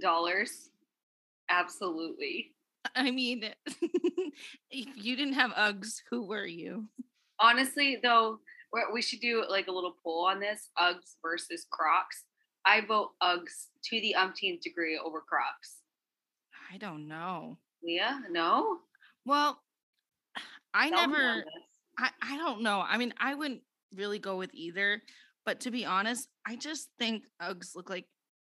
dollars. 0.00 0.70
Absolutely. 1.50 2.52
I 2.94 3.10
mean, 3.10 3.44
if 4.70 4.88
you 4.96 5.16
didn't 5.16 5.34
have 5.34 5.52
Uggs, 5.52 6.02
who 6.10 6.26
were 6.26 6.46
you? 6.46 6.86
Honestly, 7.40 7.98
though, 8.02 8.38
we 8.92 9.02
should 9.02 9.20
do 9.20 9.44
like 9.48 9.68
a 9.68 9.72
little 9.72 9.94
poll 10.02 10.26
on 10.26 10.40
this: 10.40 10.70
Uggs 10.78 11.16
versus 11.22 11.66
Crocs. 11.70 12.24
I 12.66 12.80
vote 12.80 13.10
Uggs 13.22 13.66
to 13.84 14.00
the 14.00 14.14
umpteenth 14.14 14.62
degree 14.62 14.98
over 15.02 15.20
Crocs. 15.20 15.78
I 16.72 16.78
don't 16.78 17.08
know. 17.08 17.58
Leah, 17.82 18.20
no. 18.30 18.78
Well, 19.24 19.60
I 20.74 20.90
Tell 20.90 21.08
never. 21.08 21.44
I, 21.98 22.10
I 22.22 22.36
don't 22.36 22.62
know. 22.62 22.84
I 22.86 22.96
mean, 22.96 23.14
I 23.18 23.34
wouldn't 23.34 23.62
really 23.94 24.18
go 24.18 24.36
with 24.36 24.50
either, 24.52 25.00
but 25.46 25.60
to 25.60 25.70
be 25.70 25.84
honest, 25.84 26.28
I 26.46 26.56
just 26.56 26.88
think 26.98 27.24
Uggs 27.40 27.76
look 27.76 27.88
like 27.88 28.06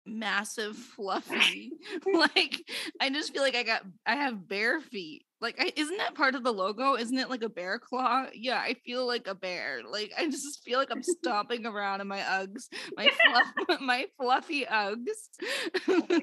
massive 0.06 0.76
fluffy. 0.76 1.72
like 2.12 2.64
I 3.00 3.10
just 3.10 3.32
feel 3.32 3.42
like 3.42 3.54
I 3.54 3.62
got 3.62 3.82
I 4.06 4.16
have 4.16 4.48
bare 4.48 4.80
feet. 4.80 5.24
Like 5.40 5.56
I, 5.58 5.72
isn't 5.74 5.96
that 5.96 6.14
part 6.14 6.34
of 6.34 6.44
the 6.44 6.52
logo? 6.52 6.94
Isn't 6.94 7.18
it 7.18 7.28
like 7.28 7.42
a 7.42 7.48
bear 7.48 7.78
claw? 7.78 8.26
Yeah, 8.32 8.58
I 8.58 8.74
feel 8.84 9.06
like 9.06 9.26
a 9.26 9.34
bear. 9.34 9.80
Like 9.88 10.12
I 10.16 10.26
just 10.26 10.62
feel 10.64 10.78
like 10.78 10.90
I'm 10.90 11.02
stomping 11.02 11.66
around 11.66 12.00
in 12.00 12.08
my 12.08 12.20
Uggs, 12.20 12.68
my 12.96 13.10
fluff, 13.24 13.80
my 13.80 14.06
fluffy 14.20 14.64
Uggs. 14.64 15.02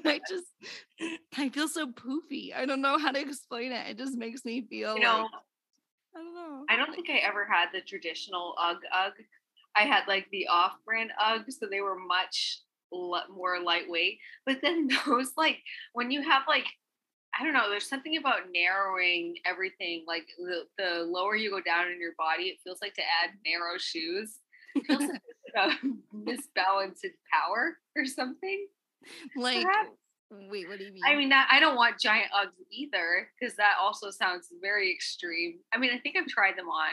I 0.04 0.20
just 0.28 0.46
I 1.36 1.48
feel 1.50 1.68
so 1.68 1.86
poofy. 1.86 2.54
I 2.54 2.64
don't 2.64 2.80
know 2.80 2.98
how 2.98 3.10
to 3.10 3.20
explain 3.20 3.72
it. 3.72 3.90
It 3.90 3.98
just 3.98 4.16
makes 4.16 4.44
me 4.44 4.66
feel 4.68 4.94
you 4.94 5.02
know, 5.02 5.22
like 5.22 5.30
I 6.16 6.18
don't 6.18 6.34
know. 6.34 6.64
I 6.68 6.76
don't 6.76 6.94
think 6.94 7.10
I 7.10 7.18
ever 7.18 7.44
had 7.44 7.66
the 7.72 7.82
traditional 7.82 8.54
UGG 8.58 8.80
UGG. 8.92 9.14
I 9.76 9.82
had 9.82 10.08
like 10.08 10.26
the 10.32 10.48
off-brand 10.48 11.12
UGG, 11.22 11.52
so 11.52 11.66
they 11.70 11.80
were 11.80 11.98
much 11.98 12.62
more 12.92 13.60
lightweight. 13.62 14.18
But 14.46 14.58
then 14.62 14.88
those 15.06 15.32
like 15.36 15.58
when 15.92 16.10
you 16.10 16.22
have 16.22 16.42
like 16.48 16.66
I 17.38 17.44
don't 17.44 17.52
know, 17.52 17.70
there's 17.70 17.88
something 17.88 18.16
about 18.16 18.50
narrowing 18.52 19.36
everything. 19.46 20.04
Like 20.06 20.26
the, 20.36 20.64
the 20.76 21.04
lower 21.04 21.36
you 21.36 21.50
go 21.50 21.60
down 21.60 21.90
in 21.90 22.00
your 22.00 22.14
body, 22.18 22.44
it 22.44 22.58
feels 22.64 22.80
like 22.82 22.94
to 22.94 23.02
add 23.02 23.30
narrow 23.46 23.78
shoes. 23.78 24.38
It 24.74 24.84
feels 24.86 25.02
like 25.02 25.22
a 25.56 25.70
misbalanced 26.14 27.14
power 27.32 27.78
or 27.96 28.04
something. 28.04 28.66
Like 29.36 29.62
Perhaps. 29.62 29.90
Wait, 30.48 30.68
what 30.68 30.78
do 30.78 30.84
you 30.84 30.92
mean? 30.92 31.02
I 31.04 31.16
mean, 31.16 31.32
I 31.32 31.58
don't 31.58 31.74
want 31.74 31.98
giant 31.98 32.30
Uggs 32.30 32.54
either 32.70 33.28
because 33.38 33.56
that 33.56 33.74
also 33.80 34.10
sounds 34.10 34.46
very 34.62 34.92
extreme. 34.92 35.58
I 35.74 35.78
mean, 35.78 35.90
I 35.92 35.98
think 35.98 36.16
I've 36.16 36.28
tried 36.28 36.56
them 36.56 36.68
on, 36.68 36.92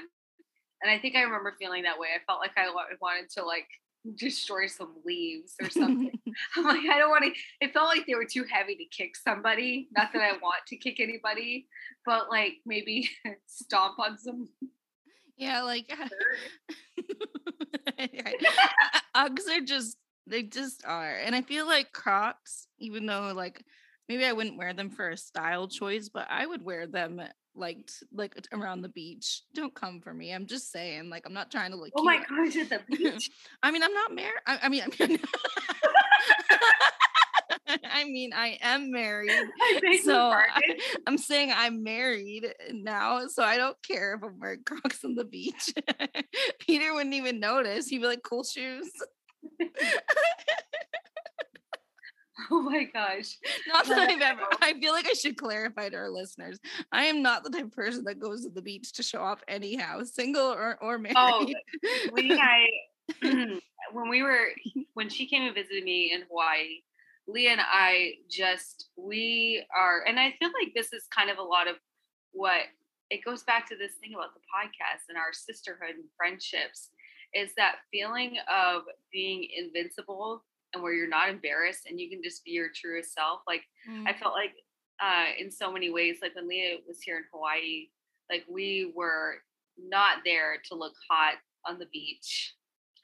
and 0.81 0.89
I 0.89 0.97
think 0.97 1.15
I 1.15 1.21
remember 1.21 1.53
feeling 1.59 1.83
that 1.83 1.99
way. 1.99 2.07
I 2.15 2.25
felt 2.25 2.39
like 2.39 2.57
I 2.57 2.67
wanted 2.99 3.29
to 3.37 3.45
like 3.45 3.67
destroy 4.15 4.67
some 4.67 4.95
leaves 5.05 5.55
or 5.61 5.69
something. 5.69 6.11
I'm 6.55 6.63
like, 6.63 6.89
I 6.91 6.97
don't 6.97 7.09
want 7.09 7.23
to. 7.25 7.31
It 7.65 7.73
felt 7.73 7.87
like 7.87 8.05
they 8.05 8.15
were 8.15 8.25
too 8.25 8.45
heavy 8.49 8.75
to 8.75 8.85
kick 8.85 9.15
somebody. 9.15 9.87
Not 9.95 10.13
that 10.13 10.21
I 10.21 10.33
want 10.33 10.65
to 10.67 10.77
kick 10.77 10.99
anybody, 10.99 11.67
but 12.05 12.29
like 12.29 12.53
maybe 12.65 13.09
stomp 13.45 13.99
on 13.99 14.17
some. 14.17 14.49
Yeah, 15.35 15.61
like 15.61 15.87
Uggs 19.15 19.47
are 19.51 19.61
just 19.61 19.97
they 20.25 20.43
just 20.43 20.83
are. 20.85 21.15
And 21.15 21.35
I 21.35 21.41
feel 21.41 21.65
like 21.65 21.93
Crocs, 21.93 22.67
even 22.79 23.05
though 23.05 23.33
like 23.35 23.63
maybe 24.09 24.25
I 24.25 24.33
wouldn't 24.33 24.57
wear 24.57 24.73
them 24.73 24.89
for 24.89 25.09
a 25.09 25.17
style 25.17 25.67
choice, 25.67 26.09
but 26.09 26.27
I 26.29 26.45
would 26.45 26.63
wear 26.63 26.87
them 26.87 27.19
uh, 27.19 27.27
like 27.55 27.89
like 28.13 28.35
around 28.53 28.81
the 28.81 28.89
beach. 28.89 29.41
Don't 29.53 29.73
come 29.73 29.99
for 30.01 30.13
me. 30.13 30.31
I'm 30.31 30.45
just 30.45 30.71
saying, 30.71 31.09
like 31.09 31.25
I'm 31.25 31.33
not 31.33 31.51
trying 31.51 31.71
to 31.71 31.77
look. 31.77 31.89
Oh 31.95 32.03
my 32.03 32.17
gosh, 32.17 32.55
at 32.57 32.69
the 32.69 32.81
beach. 32.87 33.29
I 33.63 33.71
mean, 33.71 33.83
I'm 33.83 33.93
not 33.93 34.13
married. 34.13 34.39
I, 34.45 34.59
I, 34.63 34.69
mean, 34.69 34.83
I 34.83 35.07
mean, 35.07 35.19
I 37.91 38.03
mean, 38.05 38.31
I 38.33 38.57
am 38.61 38.91
married. 38.91 39.31
I 39.61 39.99
so 40.03 40.31
I, 40.31 40.61
am 41.07 41.17
saying 41.17 41.51
I'm 41.53 41.83
married 41.83 42.53
now, 42.71 43.27
so 43.27 43.43
I 43.43 43.57
don't 43.57 43.77
care 43.85 44.13
if 44.15 44.23
I'm 44.23 44.39
wearing 44.39 44.63
Crocs 44.65 45.03
on 45.03 45.15
the 45.15 45.25
beach. 45.25 45.73
Peter 46.59 46.93
wouldn't 46.93 47.15
even 47.15 47.39
notice. 47.39 47.87
He'd 47.87 47.99
be 47.99 48.07
like, 48.07 48.23
"Cool 48.23 48.43
shoes." 48.43 48.91
oh 52.51 52.61
my 52.61 52.85
gosh. 52.85 53.37
Not 53.67 53.87
that 53.87 54.09
I've 54.09 54.21
ever, 54.21 54.41
I 54.61 54.73
feel 54.79 54.93
like 54.93 55.07
I 55.07 55.13
should 55.13 55.37
clarify 55.37 55.89
to 55.89 55.95
our 55.95 56.09
listeners. 56.09 56.59
I 56.91 57.05
am 57.05 57.21
not 57.21 57.43
the 57.43 57.49
type 57.49 57.65
of 57.65 57.71
person 57.71 58.03
that 58.05 58.19
goes 58.19 58.43
to 58.43 58.49
the 58.49 58.61
beach 58.61 58.93
to 58.93 59.03
show 59.03 59.21
off 59.21 59.43
anyhow, 59.47 60.03
single 60.03 60.45
or, 60.45 60.77
or 60.81 60.95
oh, 60.95 60.99
married. 60.99 61.15
Oh, 61.15 61.47
we, 62.13 62.31
I, 62.41 62.67
when 63.91 64.09
we 64.09 64.21
were, 64.21 64.47
when 64.93 65.09
she 65.09 65.27
came 65.27 65.43
and 65.43 65.55
visited 65.55 65.83
me 65.83 66.11
in 66.13 66.23
Hawaii, 66.29 66.81
Leah 67.27 67.51
and 67.51 67.61
I 67.61 68.13
just, 68.29 68.89
we 68.95 69.65
are, 69.75 70.03
and 70.07 70.19
I 70.19 70.33
feel 70.39 70.49
like 70.61 70.73
this 70.75 70.93
is 70.93 71.07
kind 71.13 71.29
of 71.29 71.37
a 71.37 71.43
lot 71.43 71.67
of 71.67 71.75
what 72.31 72.61
it 73.09 73.23
goes 73.25 73.43
back 73.43 73.67
to 73.69 73.75
this 73.75 73.93
thing 74.01 74.13
about 74.13 74.33
the 74.33 74.41
podcast 74.41 75.09
and 75.09 75.17
our 75.17 75.33
sisterhood 75.33 75.95
and 75.95 76.05
friendships 76.15 76.89
is 77.33 77.51
that 77.57 77.77
feeling 77.91 78.37
of 78.51 78.83
being 79.11 79.47
invincible 79.55 80.43
and 80.73 80.83
where 80.83 80.93
you're 80.93 81.07
not 81.07 81.29
embarrassed 81.29 81.87
and 81.89 81.99
you 81.99 82.09
can 82.09 82.21
just 82.23 82.43
be 82.43 82.51
your 82.51 82.69
truest 82.73 83.13
self. 83.13 83.41
Like 83.47 83.63
mm. 83.89 84.07
I 84.07 84.13
felt 84.13 84.33
like 84.33 84.53
uh, 85.01 85.25
in 85.39 85.51
so 85.51 85.71
many 85.71 85.89
ways, 85.89 86.17
like 86.21 86.35
when 86.35 86.47
Leah 86.47 86.77
was 86.87 87.01
here 87.01 87.17
in 87.17 87.23
Hawaii, 87.31 87.87
like 88.29 88.43
we 88.49 88.91
were 88.95 89.35
not 89.77 90.17
there 90.25 90.57
to 90.69 90.75
look 90.75 90.93
hot 91.09 91.35
on 91.65 91.79
the 91.79 91.85
beach. 91.91 92.55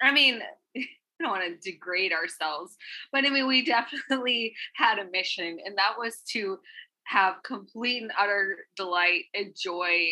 I 0.01 0.11
mean, 0.11 0.41
I 0.77 0.81
don't 1.21 1.31
want 1.31 1.61
to 1.61 1.71
degrade 1.71 2.11
ourselves, 2.11 2.75
but 3.11 3.25
I 3.25 3.29
mean, 3.29 3.47
we 3.47 3.63
definitely 3.65 4.55
had 4.75 4.99
a 4.99 5.09
mission, 5.11 5.59
and 5.63 5.77
that 5.77 5.93
was 5.97 6.21
to 6.31 6.57
have 7.05 7.35
complete 7.43 8.01
and 8.01 8.11
utter 8.19 8.57
delight 8.77 9.25
and 9.33 9.53
joy 9.55 10.07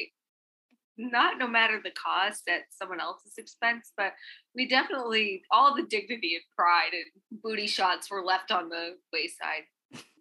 not 1.01 1.37
no 1.37 1.47
matter 1.47 1.79
the 1.83 1.91
cost 1.91 2.43
at 2.47 2.61
someone 2.69 2.99
else's 2.99 3.33
expense, 3.37 3.91
but 3.97 4.13
we 4.55 4.67
definitely 4.67 5.43
all 5.51 5.75
the 5.75 5.83
dignity 5.83 6.35
and 6.35 6.43
pride 6.55 6.91
and 6.93 7.41
booty 7.41 7.67
shots 7.67 8.09
were 8.11 8.23
left 8.23 8.51
on 8.51 8.69
the 8.69 8.97
wayside. 9.11 9.63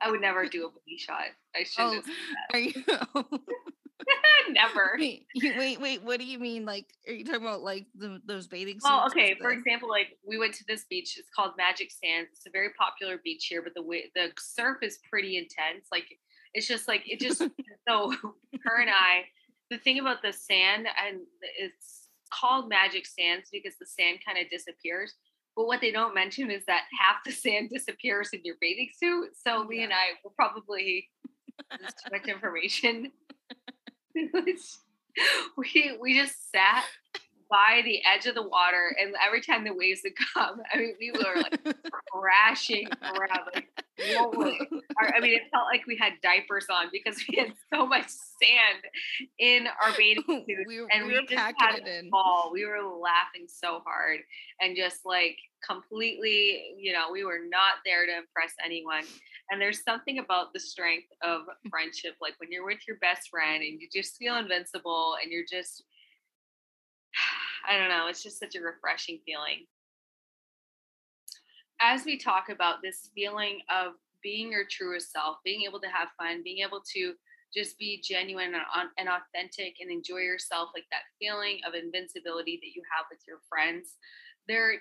I 0.03 0.11
would 0.11 0.21
never 0.21 0.47
do 0.47 0.67
a 0.67 0.71
booty 0.71 0.99
shot. 0.99 1.27
I 1.55 1.63
should. 1.65 1.81
Oh, 1.83 2.03
are 2.53 2.59
you? 2.59 2.73
Never. 4.51 4.97
Wait, 4.99 5.27
wait, 5.37 5.81
wait. 5.81 6.03
What 6.03 6.19
do 6.19 6.27
you 6.27 6.39
mean? 6.39 6.65
Like, 6.65 6.87
are 7.07 7.13
you 7.13 7.25
talking 7.25 7.43
about 7.43 7.63
like 7.63 7.87
the, 7.95 8.21
those 8.27 8.47
bathing 8.47 8.75
suits? 8.75 8.87
Oh, 8.87 9.07
okay. 9.07 9.37
For 9.41 9.51
example, 9.51 9.89
like 9.89 10.19
we 10.27 10.39
went 10.39 10.55
to 10.55 10.65
this 10.67 10.85
beach. 10.89 11.17
It's 11.19 11.29
called 11.35 11.53
Magic 11.57 11.91
Sands. 11.91 12.31
It's 12.33 12.47
a 12.47 12.51
very 12.51 12.71
popular 12.79 13.21
beach 13.23 13.47
here, 13.49 13.63
but 13.63 13.75
the 13.75 13.83
way 13.83 14.11
the 14.15 14.31
surf 14.39 14.79
is 14.83 14.99
pretty 15.09 15.37
intense. 15.37 15.87
Like, 15.93 16.07
it's 16.55 16.67
just 16.67 16.89
like 16.89 17.03
it 17.07 17.21
just. 17.21 17.39
so 17.89 18.13
her 18.65 18.81
and 18.81 18.91
I 18.91 19.25
the 19.71 19.79
thing 19.79 19.99
about 19.99 20.23
the 20.23 20.33
sand 20.33 20.87
and 21.07 21.21
it's 21.59 22.09
called 22.33 22.69
magic 22.69 23.07
sands 23.07 23.49
because 23.51 23.75
the 23.81 23.87
sand 23.87 24.19
kind 24.25 24.39
of 24.39 24.51
disappears 24.51 25.15
but 25.57 25.67
what 25.67 25.81
they 25.81 25.91
don't 25.91 26.15
mention 26.15 26.51
is 26.51 26.65
that 26.67 26.83
half 26.99 27.17
the 27.25 27.33
sand 27.33 27.71
disappears 27.71 28.31
in 28.33 28.41
your 28.45 28.57
bathing 28.61 28.89
suit 28.97 29.31
so 29.35 29.67
Lee 29.69 29.83
and 29.83 29.93
i 29.93 30.15
will 30.23 30.33
probably 30.37 31.09
there's 31.79 31.95
too 31.95 32.11
much 32.13 32.27
information. 32.29 33.13
We 35.57 35.99
we 36.01 36.15
just 36.15 36.53
sat 36.53 36.85
by 37.51 37.83
the 37.85 38.01
edge 38.05 38.27
of 38.27 38.35
the 38.35 38.43
water 38.47 38.97
and 39.01 39.15
every 39.27 39.41
time 39.41 39.65
the 39.65 39.75
waves 39.75 40.01
would 40.05 40.13
come 40.35 40.61
i 40.73 40.79
mean 40.79 40.95
we 41.01 41.11
were 41.11 41.37
like 41.43 41.59
crashing 42.13 42.87
around 43.03 43.41
like 43.55 43.69
our, 45.01 45.15
I 45.15 45.21
mean, 45.21 45.35
it 45.35 45.43
felt 45.53 45.67
like 45.71 45.87
we 45.87 45.97
had 46.01 46.15
diapers 46.23 46.67
on 46.71 46.87
because 46.93 47.23
we 47.29 47.37
had 47.39 47.53
so 47.73 47.87
much 47.87 48.07
sand 48.09 48.83
in 49.39 49.67
our 49.83 49.93
bathing 49.97 50.25
suits, 50.49 50.63
we, 50.67 50.81
were- 50.81 50.89
and 50.93 51.07
we 51.07 51.15
we, 51.19 51.27
just 51.27 51.53
had 51.59 51.75
it 51.77 51.87
a 51.87 51.99
in. 51.99 52.11
ball. 52.11 52.51
We 52.53 52.65
were 52.65 52.81
laughing 52.83 53.47
so 53.47 53.83
hard 53.85 54.21
and 54.61 54.77
just 54.77 55.05
like 55.05 55.37
completely, 55.69 56.75
you 56.79 56.93
know, 56.93 57.09
we 57.13 57.25
were 57.25 57.41
not 57.49 57.75
there 57.85 58.07
to 58.07 58.13
impress 58.17 58.55
anyone. 58.65 59.05
And 59.51 59.61
there's 59.61 59.83
something 59.85 60.19
about 60.19 60.53
the 60.53 60.61
strength 60.61 61.09
of 61.23 61.43
friendship, 61.71 62.15
like 62.21 62.35
when 62.39 62.51
you're 62.51 62.65
with 62.67 62.81
your 62.87 62.97
best 62.99 63.29
friend 63.31 63.63
and 63.63 63.81
you 63.81 63.89
just 63.93 64.17
feel 64.17 64.37
invincible 64.37 65.17
and 65.23 65.31
you're 65.31 65.45
just, 65.51 65.85
I 67.69 67.79
don't 67.79 67.89
know, 67.89 68.07
it's 68.09 68.23
just 68.23 68.39
such 68.39 68.57
a 68.57 68.61
refreshing 68.61 69.21
feeling. 69.25 69.67
As 71.81 72.05
we 72.05 72.19
talk 72.19 72.49
about 72.51 72.83
this 72.83 73.11
feeling 73.15 73.61
of 73.71 73.95
being 74.23 74.53
your 74.53 74.65
truest 74.71 75.13
self, 75.13 75.37
being 75.45 75.63
able 75.63 75.81
to 75.81 75.89
have 75.89 76.09
fun, 76.19 76.43
being 76.45 76.65
able 76.67 76.83
to 76.95 77.15
just 77.55 77.79
be 77.79 78.03
genuine 78.05 78.53
and, 78.55 78.89
and 78.99 79.09
authentic 79.09 79.77
and 79.81 79.91
enjoy 79.91 80.19
yourself, 80.19 80.71
like 80.75 80.85
that 80.91 81.09
feeling 81.19 81.61
of 81.67 81.75
invincibility 81.75 82.61
that 82.63 82.75
you 82.75 82.83
have 82.95 83.07
with 83.11 83.21
your 83.27 83.39
friends, 83.49 83.97
there 84.47 84.75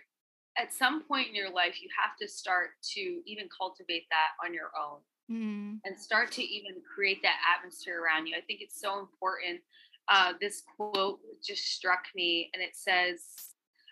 at 0.57 0.73
some 0.73 1.03
point 1.03 1.29
in 1.29 1.35
your 1.35 1.49
life, 1.49 1.81
you 1.81 1.87
have 1.95 2.17
to 2.19 2.27
start 2.27 2.71
to 2.83 3.21
even 3.25 3.47
cultivate 3.57 4.03
that 4.09 4.35
on 4.45 4.53
your 4.53 4.71
own 4.77 4.99
Mm, 5.29 5.79
and 5.85 5.97
start 5.97 6.31
to 6.31 6.43
even 6.43 6.81
create 6.81 7.21
that 7.21 7.37
atmosphere 7.55 8.01
around 8.01 8.25
you. 8.25 8.35
I 8.35 8.41
think 8.41 8.61
it's 8.61 8.81
so 8.81 8.99
important. 8.99 9.61
Uh, 10.09 10.33
this 10.41 10.63
quote 10.75 11.19
just 11.45 11.65
struck 11.65 12.05
me, 12.15 12.49
and 12.53 12.63
it 12.63 12.75
says, 12.75 13.21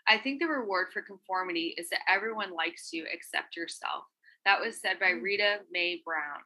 I 0.08 0.18
think 0.18 0.40
the 0.40 0.48
reward 0.48 0.88
for 0.92 1.02
conformity 1.02 1.76
is 1.78 1.90
that 1.90 2.00
everyone 2.10 2.54
likes 2.54 2.92
you 2.92 3.06
except 3.12 3.56
yourself. 3.56 4.06
That 4.46 4.60
was 4.60 4.80
said 4.82 5.00
by 5.00 5.12
Mm. 5.12 5.22
Rita 5.22 5.60
Mae 5.72 6.02
Brown. 6.04 6.40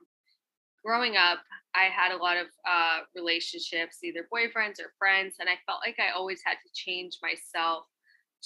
Growing 0.84 1.16
up, 1.16 1.40
I 1.76 1.84
had 1.86 2.12
a 2.12 2.18
lot 2.18 2.38
of 2.38 2.48
uh, 2.68 3.02
relationships, 3.16 4.04
either 4.04 4.28
boyfriends 4.34 4.80
or 4.80 4.94
friends, 4.98 5.36
and 5.40 5.48
I 5.48 5.60
felt 5.68 5.82
like 5.86 6.00
I 6.00 6.10
always 6.10 6.42
had 6.44 6.56
to 6.56 6.74
change 6.74 7.20
myself 7.22 7.86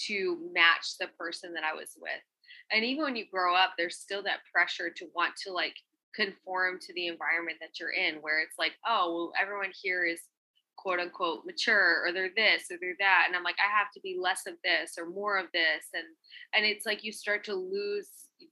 to 0.08 0.50
match 0.54 0.98
the 1.00 1.08
person 1.18 1.54
that 1.54 1.64
I 1.64 1.74
was 1.74 1.98
with. 1.98 2.22
And 2.72 2.84
even 2.84 3.04
when 3.06 3.16
you 3.16 3.26
grow 3.32 3.56
up, 3.56 3.72
there's 3.78 3.98
still 3.98 4.22
that 4.24 4.40
pressure 4.52 4.90
to 4.90 5.08
want 5.16 5.36
to 5.46 5.54
like 5.54 5.76
conform 6.14 6.80
to 6.80 6.94
the 6.94 7.08
environment 7.08 7.58
that 7.60 7.80
you're 7.80 7.92
in 7.92 8.16
where 8.22 8.40
it's 8.40 8.58
like 8.58 8.72
oh 8.88 9.14
well 9.14 9.34
everyone 9.42 9.72
here 9.84 10.06
is 10.06 10.22
quote 10.86 11.00
unquote 11.00 11.46
mature 11.48 12.04
or 12.06 12.14
they're 12.14 12.30
this 12.36 12.70
or 12.70 12.78
they're 12.80 13.00
that 13.00 13.24
and 13.26 13.36
i'm 13.36 13.44
like 13.44 13.56
i 13.58 13.76
have 13.76 13.92
to 13.92 14.00
be 14.02 14.16
less 14.22 14.42
of 14.46 14.54
this 14.64 14.94
or 15.00 15.10
more 15.10 15.38
of 15.38 15.48
this 15.52 15.90
and 15.96 16.04
and 16.54 16.64
it's 16.64 16.86
like 16.86 17.04
you 17.04 17.12
start 17.12 17.44
to 17.44 17.56
lose 17.56 18.08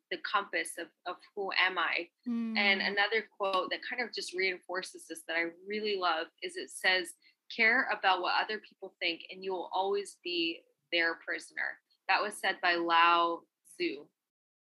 the 0.09 0.17
compass 0.29 0.71
of, 0.79 0.87
of 1.05 1.17
who 1.35 1.51
am 1.63 1.77
i 1.77 2.07
and 2.25 2.57
mm, 2.57 2.87
another 2.87 3.27
quote 3.37 3.69
that 3.69 3.79
kind 3.87 4.01
of 4.01 4.13
just 4.15 4.33
reinforces 4.33 5.05
this 5.07 5.21
that 5.27 5.37
i 5.37 5.43
really 5.67 5.95
love 5.99 6.25
is 6.41 6.55
it 6.55 6.71
says 6.71 7.09
care 7.55 7.87
about 7.93 8.21
what 8.21 8.33
other 8.41 8.59
people 8.67 8.95
think 8.99 9.21
and 9.29 9.43
you 9.43 9.51
will 9.51 9.69
always 9.71 10.17
be 10.23 10.61
their 10.91 11.19
prisoner 11.23 11.77
that 12.07 12.21
was 12.21 12.33
said 12.41 12.55
by 12.63 12.73
lao 12.75 13.41
tzu 13.77 14.05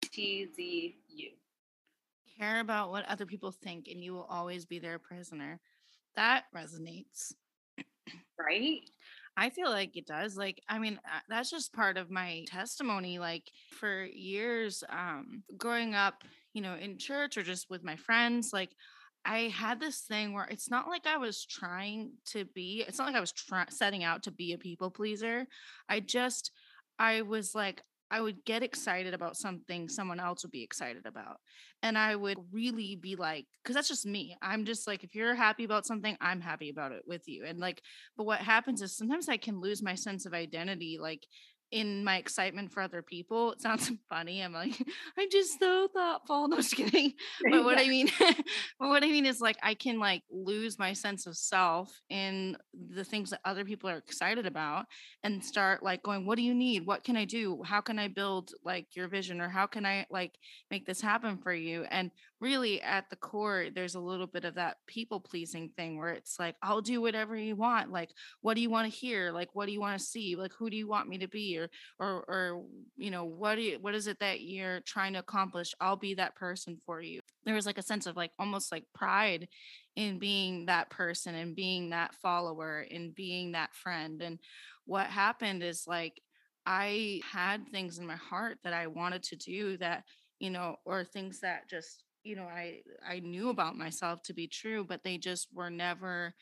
t-z-u 0.04 1.32
care 2.38 2.60
about 2.60 2.92
what 2.92 3.06
other 3.06 3.26
people 3.26 3.52
think 3.52 3.88
and 3.88 4.04
you 4.04 4.14
will 4.14 4.28
always 4.30 4.66
be 4.66 4.80
their 4.80 5.00
prisoner. 5.00 5.60
That 6.16 6.46
resonates. 6.56 7.34
Right 8.40 8.82
I 9.40 9.52
feel 9.52 9.70
like 9.70 9.96
it 9.96 10.08
does. 10.08 10.36
Like, 10.36 10.64
I 10.68 10.80
mean, 10.80 11.00
uh, 11.06 11.20
that's 11.30 11.52
just 11.52 11.72
part 11.72 11.96
of 11.98 12.10
my 12.10 12.44
testimony. 12.48 13.20
Like, 13.20 13.44
for 13.80 14.04
years, 14.04 14.84
um, 14.90 15.44
growing 15.56 15.94
up, 15.94 16.24
you 16.54 16.62
know, 16.64 16.74
in 16.74 16.98
church 16.98 17.38
or 17.38 17.44
just 17.44 17.70
with 17.70 17.84
my 17.84 17.96
friends, 17.96 18.50
like, 18.52 18.72
I 19.24 19.54
had 19.56 19.80
this 19.80 20.00
thing 20.02 20.34
where 20.34 20.48
it's 20.50 20.72
not 20.72 20.88
like 20.88 21.06
I 21.06 21.18
was 21.18 21.46
trying 21.46 22.14
to 22.32 22.46
be, 22.46 22.84
it's 22.88 22.98
not 22.98 23.06
like 23.06 23.16
I 23.16 23.20
was 23.20 23.32
try- 23.32 23.66
setting 23.70 24.04
out 24.04 24.24
to 24.24 24.32
be 24.32 24.54
a 24.54 24.58
people 24.58 24.90
pleaser. 24.90 25.46
I 25.88 26.00
just, 26.00 26.52
I 26.98 27.22
was 27.22 27.54
like, 27.54 27.84
I 28.10 28.22
would 28.22 28.46
get 28.46 28.64
excited 28.64 29.14
about 29.14 29.36
something 29.36 29.90
someone 29.90 30.20
else 30.20 30.44
would 30.44 30.52
be 30.52 30.64
excited 30.64 31.06
about. 31.06 31.38
And 31.84 31.98
I 31.98 32.16
would 32.16 32.38
really 32.52 32.96
be 32.96 33.16
like, 33.16 33.46
because 33.62 33.76
that's 33.76 33.88
just 33.88 34.06
me. 34.06 34.36
I'm 34.42 34.66
just 34.66 34.88
like, 34.88 35.04
if 35.04 35.14
you're 35.14 35.36
happy 35.36 35.64
about 35.64 35.86
something, 35.86 36.18
I'm 36.22 36.42
happy 36.42 36.70
about 36.70 36.92
it 36.92 37.04
with 37.06 37.24
you. 37.28 37.44
And 37.46 37.60
like, 37.60 37.82
but 38.16 38.26
what 38.26 38.40
happens 38.40 38.82
is 38.82 38.96
sometimes 38.96 39.30
I 39.30 39.38
can 39.38 39.60
lose 39.60 39.84
my 39.84 39.96
sense 39.96 40.26
of 40.26 40.34
identity, 40.34 40.98
like 41.00 41.28
in 41.72 42.04
my 42.04 42.18
excitement 42.18 42.72
for 42.72 42.82
other 42.82 43.02
people. 43.02 43.52
It 43.52 43.62
sounds 43.62 43.92
funny. 44.10 44.42
I'm 44.42 44.54
like, 44.54 44.74
I'm 45.18 45.30
just 45.30 45.60
so 45.60 45.88
thoughtful. 45.94 46.48
No, 46.48 46.56
just 46.58 46.76
kidding. 46.76 47.14
But 47.52 47.66
what 47.66 47.78
I 47.78 47.88
mean, 47.88 48.10
but 48.20 48.90
what 48.90 49.04
I 49.04 49.08
mean 49.08 49.26
is 49.26 49.42
like 49.42 49.58
I 49.62 49.74
can 49.74 50.00
like 50.00 50.24
lose 50.32 50.80
my 50.80 50.94
sense 50.94 51.28
of 51.28 51.36
self 51.36 51.92
in 52.10 52.56
the 52.94 53.04
things 53.04 53.32
that 53.32 53.42
other 53.44 53.66
people 53.66 53.90
are 53.90 53.98
excited 53.98 54.46
about 54.46 54.86
and 55.24 55.44
start 55.44 55.84
like 55.84 56.04
going, 56.04 56.26
what 56.26 56.38
do 56.38 56.44
you 56.44 56.54
need? 56.54 56.86
What 56.86 57.04
can 57.04 57.18
I 57.18 57.26
do? 57.26 57.62
How 57.64 57.82
can 57.82 58.00
I 58.00 58.08
build 58.08 58.52
like 58.64 58.96
your 58.96 59.08
vision 59.08 59.42
or 59.42 59.50
how 59.50 59.68
can 59.68 59.86
I 59.86 60.06
like 60.10 60.38
make 60.72 60.86
this 60.86 61.02
happen 61.02 61.38
for 61.38 61.54
you? 61.54 61.86
And 61.90 62.12
really 62.40 62.82
at 62.82 63.10
the 63.10 63.16
core, 63.16 63.68
there's 63.74 63.96
a 63.96 64.00
little 64.00 64.28
bit 64.28 64.46
of 64.46 64.56
that 64.56 64.78
people 64.88 65.20
pleasing 65.20 65.70
thing 65.76 65.98
where 65.98 66.12
it's 66.12 66.38
like, 66.40 66.56
I'll 66.62 66.82
do 66.82 67.02
whatever 67.02 67.36
you 67.36 67.56
want. 67.56 67.92
Like, 67.92 68.12
what 68.42 68.54
do 68.54 68.62
you 68.62 68.70
want 68.70 68.92
to 68.92 68.98
hear? 68.98 69.32
Like, 69.32 69.50
what 69.54 69.66
do 69.66 69.72
you 69.72 69.80
want 69.80 70.00
to 70.00 70.06
see? 70.06 70.36
Like, 70.36 70.52
who 70.58 70.70
do 70.70 70.78
you 70.78 70.88
want 70.88 71.10
me 71.10 71.18
to 71.20 71.28
be? 71.28 71.57
Or, 71.60 71.70
or, 72.00 72.26
or, 72.28 72.66
you 72.96 73.12
know, 73.12 73.26
what 73.26 73.56
do 73.56 73.62
you, 73.62 73.78
what 73.80 73.96
is 73.96 74.08
it 74.08 74.20
that 74.20 74.42
you're 74.42 74.82
trying 74.82 75.14
to 75.14 75.20
accomplish? 75.20 75.74
I'll 75.80 75.96
be 75.96 76.14
that 76.16 76.36
person 76.36 76.78
for 76.86 77.02
you. 77.02 77.22
There 77.46 77.56
was 77.56 77.66
like 77.66 77.78
a 77.78 77.84
sense 77.84 78.06
of 78.06 78.16
like 78.16 78.32
almost 78.40 78.72
like 78.72 78.86
pride 78.94 79.48
in 79.96 80.20
being 80.20 80.66
that 80.68 80.90
person 80.90 81.36
and 81.36 81.56
being 81.56 81.90
that 81.90 82.14
follower 82.16 82.86
and 82.92 83.16
being 83.16 83.54
that 83.54 83.74
friend. 83.74 84.22
And 84.22 84.40
what 84.86 85.08
happened 85.08 85.64
is 85.64 85.86
like, 85.88 86.22
I 86.66 87.22
had 87.24 87.70
things 87.70 87.98
in 87.98 88.06
my 88.06 88.18
heart 88.18 88.58
that 88.64 88.74
I 88.74 88.88
wanted 88.88 89.24
to 89.24 89.38
do 89.38 89.78
that, 89.78 90.04
you 90.40 90.50
know, 90.50 90.76
or 90.86 91.06
things 91.06 91.40
that 91.40 91.70
just, 91.70 92.04
you 92.24 92.36
know, 92.36 92.44
I 92.44 92.82
I 93.08 93.20
knew 93.20 93.50
about 93.50 93.78
myself 93.78 94.22
to 94.24 94.34
be 94.34 94.48
true, 94.48 94.84
but 94.84 95.02
they 95.02 95.18
just 95.18 95.48
were 95.54 95.70
never 95.70 96.34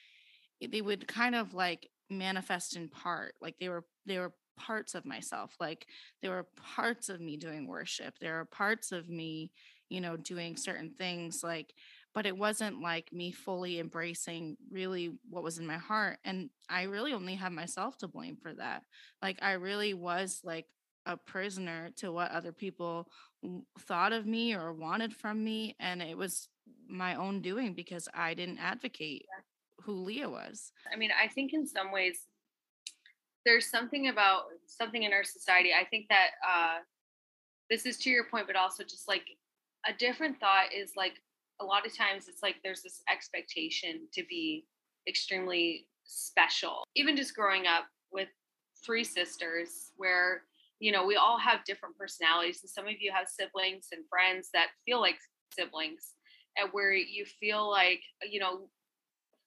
they 0.71 0.81
would 0.81 1.07
kind 1.07 1.35
of 1.35 1.53
like 1.53 1.89
manifest 2.09 2.75
in 2.75 2.89
part. 2.89 3.35
Like 3.39 3.55
they 3.59 3.69
were 3.69 3.85
they 4.05 4.17
were 4.17 4.33
parts 4.57 4.95
of 4.95 5.05
myself. 5.05 5.55
Like 5.59 5.87
there 6.21 6.31
were 6.31 6.47
parts 6.75 7.09
of 7.09 7.21
me 7.21 7.37
doing 7.37 7.67
worship. 7.67 8.15
There 8.19 8.39
are 8.39 8.45
parts 8.45 8.91
of 8.91 9.09
me, 9.09 9.51
you 9.89 10.01
know, 10.01 10.17
doing 10.17 10.57
certain 10.57 10.91
things 10.91 11.43
like 11.43 11.73
but 12.13 12.25
it 12.25 12.37
wasn't 12.37 12.81
like 12.81 13.11
me 13.11 13.29
fully 13.29 13.77
embracing 13.77 14.55
really 14.71 15.11
what 15.29 15.43
was 15.43 15.57
in 15.57 15.67
my 15.67 15.77
heart 15.77 16.17
and 16.23 16.49
I 16.69 16.83
really 16.83 17.11
only 17.11 17.35
have 17.35 17.51
myself 17.51 17.97
to 17.97 18.07
blame 18.07 18.37
for 18.37 18.53
that 18.53 18.83
like 19.21 19.37
I 19.41 19.53
really 19.53 19.93
was 19.93 20.39
like 20.41 20.65
a 21.05 21.17
prisoner 21.17 21.89
to 21.97 22.13
what 22.13 22.31
other 22.31 22.53
people 22.53 23.09
thought 23.79 24.13
of 24.13 24.25
me 24.25 24.55
or 24.55 24.71
wanted 24.71 25.13
from 25.13 25.43
me 25.43 25.75
and 25.79 26.01
it 26.01 26.17
was 26.17 26.47
my 26.87 27.15
own 27.15 27.41
doing 27.41 27.73
because 27.73 28.07
I 28.13 28.33
didn't 28.33 28.59
advocate 28.59 29.25
who 29.81 30.03
Leah 30.03 30.29
was. 30.29 30.71
I 30.91 30.95
mean, 30.95 31.11
I 31.21 31.27
think 31.27 31.53
in 31.53 31.67
some 31.67 31.91
ways 31.91 32.25
there's 33.45 33.69
something 33.69 34.07
about 34.07 34.43
something 34.65 35.03
in 35.03 35.13
our 35.13 35.23
society. 35.23 35.69
I 35.79 35.85
think 35.85 36.07
that 36.09 36.29
uh, 36.47 36.77
this 37.69 37.85
is 37.85 37.97
to 37.99 38.09
your 38.09 38.25
point, 38.25 38.47
but 38.47 38.55
also 38.55 38.83
just 38.83 39.07
like 39.07 39.25
a 39.87 39.93
different 39.93 40.39
thought 40.39 40.73
is 40.75 40.93
like 40.97 41.13
a 41.61 41.65
lot 41.65 41.85
of 41.85 41.95
times 41.95 42.27
it's 42.27 42.43
like 42.43 42.55
there's 42.63 42.81
this 42.81 43.01
expectation 43.11 44.07
to 44.13 44.23
be 44.27 44.65
extremely 45.07 45.87
special. 46.03 46.83
Even 46.95 47.15
just 47.15 47.35
growing 47.35 47.67
up 47.67 47.85
with 48.11 48.29
three 48.85 49.03
sisters, 49.03 49.91
where 49.95 50.43
you 50.79 50.91
know 50.91 51.05
we 51.05 51.15
all 51.15 51.39
have 51.39 51.63
different 51.65 51.97
personalities, 51.97 52.59
and 52.63 52.69
some 52.69 52.85
of 52.85 52.99
you 52.99 53.11
have 53.11 53.27
siblings 53.27 53.87
and 53.91 54.03
friends 54.09 54.49
that 54.53 54.67
feel 54.85 54.99
like 54.99 55.17
siblings, 55.53 56.13
and 56.57 56.69
where 56.71 56.93
you 56.93 57.25
feel 57.39 57.69
like 57.69 58.01
you 58.29 58.39
know 58.39 58.67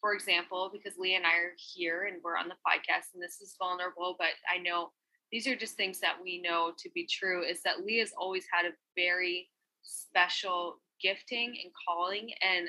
for 0.00 0.14
example, 0.14 0.70
because 0.72 0.98
Leah 0.98 1.16
and 1.16 1.26
I 1.26 1.36
are 1.36 1.54
here 1.56 2.08
and 2.10 2.22
we're 2.22 2.36
on 2.36 2.48
the 2.48 2.54
podcast 2.66 3.14
and 3.14 3.22
this 3.22 3.40
is 3.40 3.56
vulnerable, 3.58 4.16
but 4.18 4.28
I 4.52 4.58
know 4.58 4.90
these 5.30 5.46
are 5.46 5.56
just 5.56 5.76
things 5.76 6.00
that 6.00 6.16
we 6.22 6.40
know 6.40 6.72
to 6.78 6.90
be 6.94 7.06
true 7.06 7.44
is 7.44 7.62
that 7.62 7.84
Leah's 7.84 8.12
always 8.16 8.44
had 8.52 8.66
a 8.66 8.74
very 8.96 9.48
special 9.82 10.76
gifting 11.02 11.48
and 11.62 11.72
calling. 11.86 12.30
And 12.42 12.68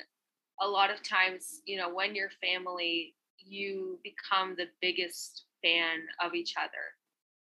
a 0.62 0.68
lot 0.68 0.92
of 0.92 1.04
times, 1.04 1.62
you 1.66 1.78
know, 1.78 1.94
when 1.94 2.16
you're 2.16 2.32
family, 2.42 3.16
you 3.38 4.00
become 4.04 4.56
the 4.58 4.68
biggest 4.82 5.46
fan 5.64 6.00
of 6.24 6.34
each 6.34 6.56
other. 6.58 6.94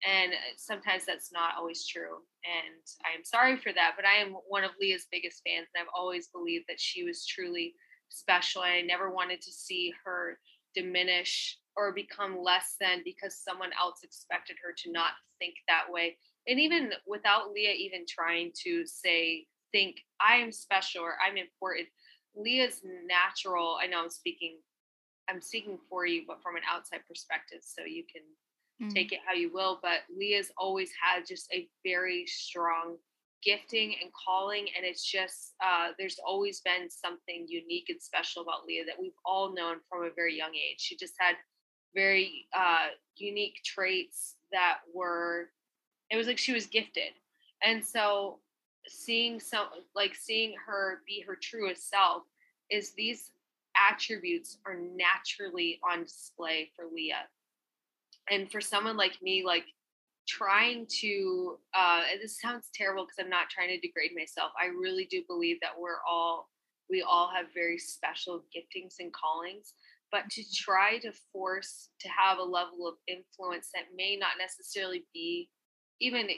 And 0.09 0.33
uh, 0.33 0.37
sometimes 0.57 1.05
that's 1.07 1.33
not 1.33 1.55
always 1.59 1.87
true. 1.87 2.19
And 2.45 2.83
I'm 3.07 3.25
sorry 3.25 3.57
for 3.57 3.73
that, 3.73 3.93
but 3.97 4.05
I 4.05 4.15
am 4.17 4.35
one 4.49 4.65
of 4.65 4.73
Leah's 4.81 5.07
biggest 5.11 5.43
fans. 5.47 5.69
And 5.75 5.83
I've 5.83 5.95
always 5.97 6.29
believed 6.29 6.65
that 6.69 6.81
she 6.81 7.05
was 7.05 7.27
truly 7.27 7.75
special. 8.13 8.63
And 8.63 8.73
I 8.73 8.81
never 8.83 9.11
wanted 9.11 9.41
to 9.43 9.53
see 9.53 9.93
her 10.05 10.39
diminish 10.75 11.59
or 11.77 11.93
become 11.93 12.43
less 12.43 12.77
than 12.81 13.01
because 13.05 13.39
someone 13.39 13.71
else 13.81 14.01
expected 14.03 14.57
her 14.63 14.75
to 14.79 14.93
not 14.93 15.13
think 15.39 15.55
that 15.69 15.85
way. 15.91 16.17
And 16.47 16.61
even 16.61 16.93
without 17.07 17.53
Leah 17.53 17.73
even 17.73 18.05
trying 18.09 18.53
to 18.65 18.87
say 18.87 19.47
think 19.73 19.97
I 20.21 20.37
am 20.37 20.53
special 20.53 21.03
or 21.03 21.15
I'm 21.27 21.37
important. 21.37 21.89
Leah's 22.37 22.81
natural. 23.07 23.79
I 23.83 23.87
know 23.87 24.03
I'm 24.03 24.11
speaking. 24.11 24.59
I'm 25.29 25.41
speaking 25.41 25.79
for 25.89 26.07
you, 26.07 26.23
but 26.27 26.43
from 26.43 26.57
an 26.57 26.63
outside 26.71 27.01
perspective, 27.09 27.61
so 27.63 27.83
you 27.85 28.05
can 28.05 28.23
mm-hmm. 28.87 28.95
take 28.95 29.13
it 29.13 29.21
how 29.27 29.35
you 29.35 29.53
will. 29.53 29.79
But 29.83 30.01
Leah's 30.15 30.51
always 30.59 30.91
had 31.01 31.27
just 31.27 31.53
a 31.53 31.69
very 31.85 32.27
strong 32.27 32.97
gifting 33.43 33.95
and 34.01 34.11
calling 34.13 34.67
and 34.77 34.85
it's 34.87 35.05
just 35.05 35.55
uh, 35.65 35.89
there's 35.99 36.19
always 36.25 36.61
been 36.61 36.89
something 36.89 37.47
unique 37.49 37.87
and 37.89 38.01
special 38.01 38.43
about 38.43 38.65
leah 38.67 38.85
that 38.85 39.01
we've 39.01 39.13
all 39.25 39.53
known 39.55 39.77
from 39.89 40.05
a 40.05 40.11
very 40.15 40.37
young 40.37 40.55
age. 40.55 40.79
She 40.79 40.97
just 40.97 41.15
had 41.19 41.37
very 41.95 42.47
uh, 42.57 42.89
unique 43.17 43.61
traits 43.65 44.37
that 44.53 44.79
were 44.95 45.51
it 46.11 46.17
was 46.17 46.27
like 46.27 46.39
she 46.39 46.53
was 46.53 46.67
gifted. 46.67 47.13
And 47.65 47.85
so 47.85 48.41
seeing 48.87 49.41
some 49.41 49.67
like 49.95 50.15
seeing 50.15 50.55
her 50.67 51.01
be 51.07 51.25
her 51.27 51.37
truest 51.41 51.89
self 51.89 52.23
is 52.71 52.93
these 52.93 53.31
attributes 53.91 54.59
are 54.67 54.77
naturally 54.77 55.81
on 55.89 56.05
display 56.05 56.71
for 56.77 56.85
leah. 56.93 57.25
And 58.31 58.51
for 58.51 58.61
someone 58.61 58.97
like 58.97 59.21
me 59.23 59.43
like 59.45 59.65
trying 60.29 60.87
to 61.01 61.59
uh 61.75 62.03
this 62.21 62.41
sounds 62.41 62.71
terrible 62.75 63.05
because 63.05 63.17
i'm 63.19 63.31
not 63.31 63.51
trying 63.51 63.69
to 63.69 63.81
degrade 63.81 64.13
myself 64.17 64.53
i 64.61 64.67
really 64.67 65.07
do 65.11 65.23
believe 65.27 65.59
that 65.61 65.73
we're 65.79 66.03
all 66.09 66.49
we 66.89 67.03
all 67.03 67.31
have 67.35 67.47
very 67.55 67.79
special 67.79 68.45
giftings 68.55 68.97
and 69.01 69.13
callings 69.13 69.75
but 70.13 70.29
to 70.31 70.43
mm-hmm. 70.43 70.71
try 70.71 70.99
to 70.99 71.11
force 71.33 71.89
to 71.99 72.09
have 72.09 72.39
a 72.39 72.43
level 72.43 72.87
of 72.87 72.95
influence 73.09 73.71
that 73.75 73.97
may 73.97 74.17
not 74.17 74.33
necessarily 74.39 75.05
be 75.13 75.49
even 76.01 76.29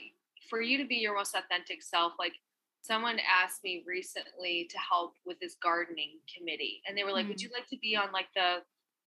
for 0.49 0.63
you 0.63 0.79
to 0.79 0.87
be 0.87 0.97
your 0.97 1.15
most 1.15 1.35
authentic 1.35 1.83
self 1.83 2.13
like 2.19 2.35
someone 2.81 3.19
asked 3.43 3.65
me 3.65 3.83
recently 3.87 4.67
to 4.71 4.79
help 4.79 5.15
with 5.27 5.39
this 5.41 5.57
gardening 5.63 6.19
committee 6.35 6.81
and 6.89 6.97
they 6.97 7.05
were 7.05 7.13
like 7.13 7.23
mm-hmm. 7.23 7.31
would 7.31 7.43
you 7.43 7.51
like 7.53 7.69
to 7.69 7.79
be 7.79 7.97
on 7.97 8.11
like 8.13 8.29
the 8.35 8.57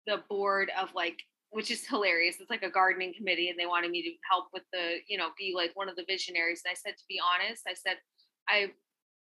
the 0.08 0.24
board 0.30 0.72
of 0.82 0.90
like 0.96 1.18
which 1.54 1.70
is 1.70 1.88
hilarious. 1.88 2.38
It's 2.40 2.50
like 2.50 2.64
a 2.64 2.70
gardening 2.70 3.14
committee, 3.16 3.50
and 3.50 3.58
they 3.58 3.68
wanted 3.68 3.92
me 3.92 4.02
to 4.02 4.12
help 4.30 4.48
with 4.54 4.64
the, 4.74 4.98
you 5.08 5.18
know, 5.18 5.30
be 5.38 5.54
like 5.56 5.72
one 5.76 5.88
of 5.88 5.96
the 5.96 6.06
visionaries. 6.08 6.64
And 6.66 6.72
I 6.72 6.76
said, 6.76 6.98
to 6.98 7.04
be 7.08 7.20
honest, 7.22 7.64
I 7.68 7.76
said, 7.76 7.98
I 8.50 8.72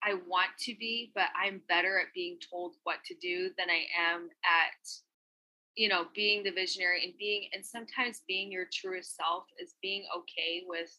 I 0.04 0.16
want 0.28 0.50
to 0.62 0.76
be, 0.80 1.12
but 1.14 1.26
I'm 1.40 1.62
better 1.68 2.00
at 2.00 2.14
being 2.16 2.38
told 2.50 2.76
what 2.84 3.04
to 3.06 3.16
do 3.22 3.52
than 3.58 3.70
I 3.70 3.84
am 3.96 4.30
at, 4.44 4.88
you 5.76 5.90
know, 5.90 6.06
being 6.16 6.44
the 6.44 6.52
visionary 6.52 7.04
and 7.04 7.14
being 7.20 7.50
and 7.54 7.64
sometimes 7.64 8.24
being 8.28 8.52
your 8.52 8.66
truest 8.74 9.16
self 9.16 9.44
is 9.60 9.76
being 9.82 10.06
okay 10.18 10.64
with 10.66 10.98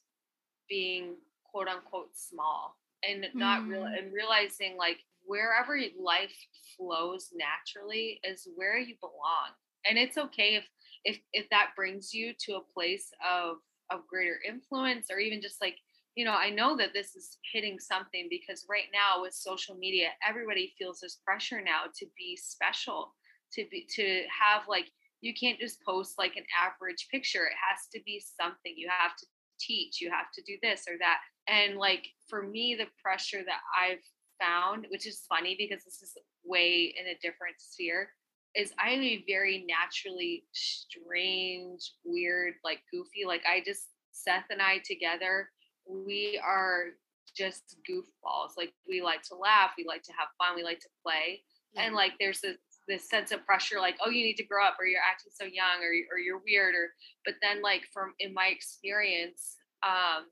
being 0.69 1.17
quote 1.51 1.67
unquote 1.67 2.11
small 2.15 2.77
and 3.07 3.27
not 3.35 3.67
real 3.67 3.83
mm. 3.83 3.99
and 3.99 4.13
realizing 4.13 4.77
like 4.77 4.99
wherever 5.25 5.79
life 5.99 6.35
flows 6.77 7.31
naturally 7.35 8.21
is 8.23 8.47
where 8.55 8.79
you 8.79 8.95
belong. 9.01 9.51
And 9.85 9.99
it's 9.99 10.17
okay 10.17 10.55
if 10.55 10.65
if 11.05 11.19
if 11.33 11.49
that 11.51 11.71
brings 11.77 12.13
you 12.13 12.33
to 12.39 12.57
a 12.57 12.73
place 12.73 13.11
of 13.29 13.57
of 13.91 14.07
greater 14.07 14.39
influence 14.49 15.09
or 15.11 15.19
even 15.19 15.41
just 15.41 15.61
like 15.61 15.77
you 16.15 16.25
know 16.25 16.33
i 16.35 16.49
know 16.51 16.77
that 16.77 16.93
this 16.93 17.15
is 17.15 17.39
hitting 17.53 17.79
something 17.79 18.27
because 18.31 18.67
right 18.69 18.91
now 18.93 19.23
with 19.23 19.35
social 19.35 19.75
media 19.75 20.09
everybody 20.27 20.73
feels 20.79 21.01
this 21.01 21.21
pressure 21.25 21.61
now 21.61 21.83
to 21.95 22.07
be 22.17 22.37
special 22.37 23.15
to 23.53 23.65
be 23.71 23.87
to 23.95 24.23
have 24.29 24.63
like 24.69 24.87
you 25.21 25.33
can't 25.33 25.59
just 25.59 25.83
post 25.85 26.19
like 26.19 26.35
an 26.35 26.45
average 26.61 27.07
picture. 27.09 27.47
It 27.47 27.55
has 27.71 27.87
to 27.95 28.01
be 28.05 28.21
something. 28.21 28.75
You 28.77 28.89
have 28.91 29.17
to 29.17 29.27
teach. 29.61 30.01
You 30.01 30.11
have 30.11 30.33
to 30.35 30.43
do 30.43 30.59
this 30.63 30.83
or 30.89 30.99
that. 30.99 31.19
And 31.47 31.79
like 31.79 32.09
for 32.29 32.43
me 32.43 32.75
the 32.79 32.87
pressure 33.03 33.43
that 33.45 33.61
i've 33.79 34.03
found 34.41 34.87
which 34.91 35.07
is 35.07 35.27
funny 35.29 35.55
because 35.59 35.85
this 35.85 36.01
is 36.03 36.17
way 36.45 36.95
in 36.99 37.07
a 37.07 37.19
different 37.21 37.57
sphere 37.59 38.09
is 38.55 38.73
I'm 38.79 39.01
a 39.01 39.25
very 39.27 39.65
naturally 39.67 40.45
strange, 40.53 41.93
weird, 42.05 42.55
like 42.65 42.81
goofy. 42.93 43.25
Like 43.27 43.43
I 43.47 43.63
just 43.65 43.89
Seth 44.13 44.45
and 44.51 44.61
I 44.61 44.79
together, 44.85 45.49
we 45.89 46.41
are 46.45 46.91
just 47.37 47.77
goofballs. 47.89 48.57
Like 48.57 48.73
we 48.89 49.03
like 49.03 49.23
to 49.25 49.35
laugh, 49.35 49.73
we 49.77 49.85
like 49.87 50.03
to 50.05 50.13
have 50.13 50.29
fun, 50.39 50.57
we 50.57 50.63
like 50.63 50.81
to 50.81 50.89
play. 51.03 51.43
Yeah. 51.75 51.85
And 51.85 51.95
like 51.95 52.13
there's 52.21 52.41
this 52.41 52.59
this 52.89 53.09
sense 53.09 53.31
of 53.31 53.47
pressure, 53.47 53.79
like, 53.79 53.97
oh, 54.05 54.11
you 54.11 54.25
need 54.25 54.37
to 54.37 54.45
grow 54.45 54.67
up 54.67 54.75
or 54.79 54.87
you're 54.87 55.01
acting 55.01 55.33
so 55.33 55.45
young 55.45 55.81
or 55.81 55.93
or 56.13 56.19
you're 56.19 56.43
weird 56.45 56.75
or 56.75 56.91
but 57.25 57.35
then 57.41 57.63
like 57.63 57.83
from 57.93 58.13
in 58.19 58.35
my 58.35 58.49
experience, 58.49 59.57
um, 59.83 60.27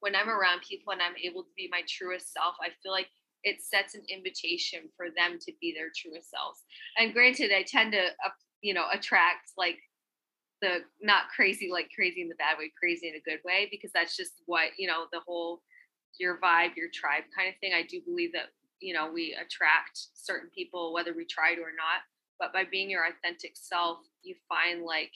when 0.00 0.16
I'm 0.16 0.28
around 0.28 0.62
people 0.68 0.92
and 0.92 1.02
I'm 1.02 1.16
able 1.22 1.42
to 1.42 1.50
be 1.56 1.68
my 1.70 1.82
truest 1.88 2.32
self, 2.32 2.54
I 2.60 2.70
feel 2.82 2.92
like 2.92 3.08
it 3.42 3.62
sets 3.62 3.94
an 3.94 4.02
invitation 4.08 4.88
for 4.96 5.06
them 5.16 5.38
to 5.40 5.52
be 5.60 5.72
their 5.72 5.90
truest 5.94 6.30
selves. 6.30 6.62
And 6.98 7.12
granted, 7.12 7.52
I 7.52 7.62
tend 7.62 7.92
to, 7.92 8.04
uh, 8.24 8.36
you 8.60 8.74
know, 8.74 8.86
attract 8.92 9.52
like 9.56 9.78
the 10.60 10.80
not 11.00 11.30
crazy, 11.34 11.70
like 11.72 11.90
crazy 11.94 12.20
in 12.20 12.28
the 12.28 12.34
bad 12.34 12.58
way, 12.58 12.70
crazy 12.78 13.08
in 13.08 13.14
a 13.14 13.24
good 13.24 13.40
way, 13.44 13.68
because 13.70 13.90
that's 13.92 14.16
just 14.16 14.42
what, 14.46 14.70
you 14.78 14.86
know, 14.86 15.04
the 15.12 15.20
whole 15.26 15.62
your 16.18 16.38
vibe, 16.38 16.76
your 16.76 16.88
tribe 16.92 17.24
kind 17.36 17.48
of 17.48 17.54
thing. 17.60 17.72
I 17.74 17.82
do 17.88 18.00
believe 18.04 18.32
that, 18.32 18.52
you 18.80 18.92
know, 18.92 19.10
we 19.10 19.36
attract 19.40 20.08
certain 20.12 20.50
people, 20.54 20.92
whether 20.92 21.14
we 21.14 21.24
try 21.24 21.54
to 21.54 21.60
or 21.60 21.72
not. 21.72 22.02
But 22.38 22.52
by 22.52 22.64
being 22.70 22.90
your 22.90 23.06
authentic 23.06 23.52
self, 23.54 23.98
you 24.22 24.34
find 24.48 24.82
like 24.82 25.12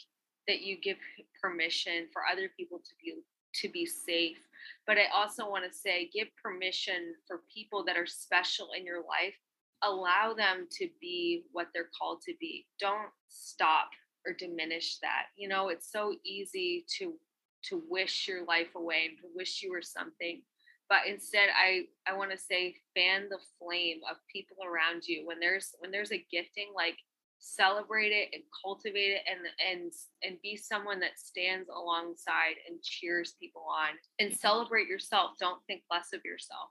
that 0.49 0.61
you 0.61 0.81
give 0.81 0.97
permission 1.41 2.07
for 2.13 2.23
other 2.31 2.51
people 2.57 2.79
to 2.79 2.95
be 3.03 3.15
to 3.63 3.69
be 3.69 3.87
safe 3.87 4.39
but 4.87 4.98
I 4.98 5.07
also 5.14 5.48
want 5.48 5.64
to 5.70 5.77
say 5.77 6.11
give 6.12 6.29
permission 6.42 7.14
for 7.27 7.42
people 7.53 7.85
that 7.85 7.96
are 7.96 8.07
special 8.07 8.68
in 8.77 8.85
your 8.85 8.98
life. 8.98 9.35
Allow 9.83 10.35
them 10.35 10.66
to 10.79 10.88
be 11.00 11.44
what 11.53 11.68
they're 11.74 11.90
called 11.98 12.22
to 12.22 12.35
be. 12.40 12.66
Don't 12.81 13.11
stop 13.29 13.90
or 14.27 14.33
diminish 14.33 14.98
that. 14.98 15.27
You 15.37 15.48
know, 15.48 15.68
it's 15.68 15.90
so 15.90 16.14
easy 16.24 16.85
to 16.98 17.14
to 17.68 17.83
wish 17.88 18.29
your 18.29 18.44
life 18.44 18.74
away 18.77 19.07
and 19.09 19.18
to 19.18 19.24
wish 19.35 19.62
you 19.62 19.72
were 19.72 19.83
something. 19.83 20.42
But 20.88 21.07
instead 21.09 21.48
I 21.57 21.85
I 22.07 22.16
want 22.16 22.31
to 22.31 22.38
say 22.38 22.77
fan 22.94 23.29
the 23.29 23.38
flame 23.59 24.00
of 24.11 24.16
people 24.33 24.59
around 24.64 25.05
you. 25.07 25.27
When 25.27 25.40
there's 25.40 25.74
when 25.79 25.90
there's 25.90 26.12
a 26.12 26.27
gifting 26.31 26.68
like 26.74 26.96
celebrate 27.38 28.11
it 28.11 28.29
and 28.33 28.42
cultivate 28.64 29.12
it 29.12 29.23
and 29.31 29.40
and 29.70 29.92
and 30.23 30.40
be 30.42 30.57
someone 30.57 31.01
that 31.01 31.18
stands 31.18 31.68
alongside 31.68 32.55
and 32.68 32.83
cheers 32.83 33.35
people 33.40 33.66
on 33.68 33.90
and 34.18 34.31
mm-hmm. 34.31 34.37
celebrate 34.37 34.88
yourself 34.88 35.33
don't 35.38 35.62
think 35.66 35.83
less 35.90 36.12
of 36.12 36.25
yourself. 36.25 36.70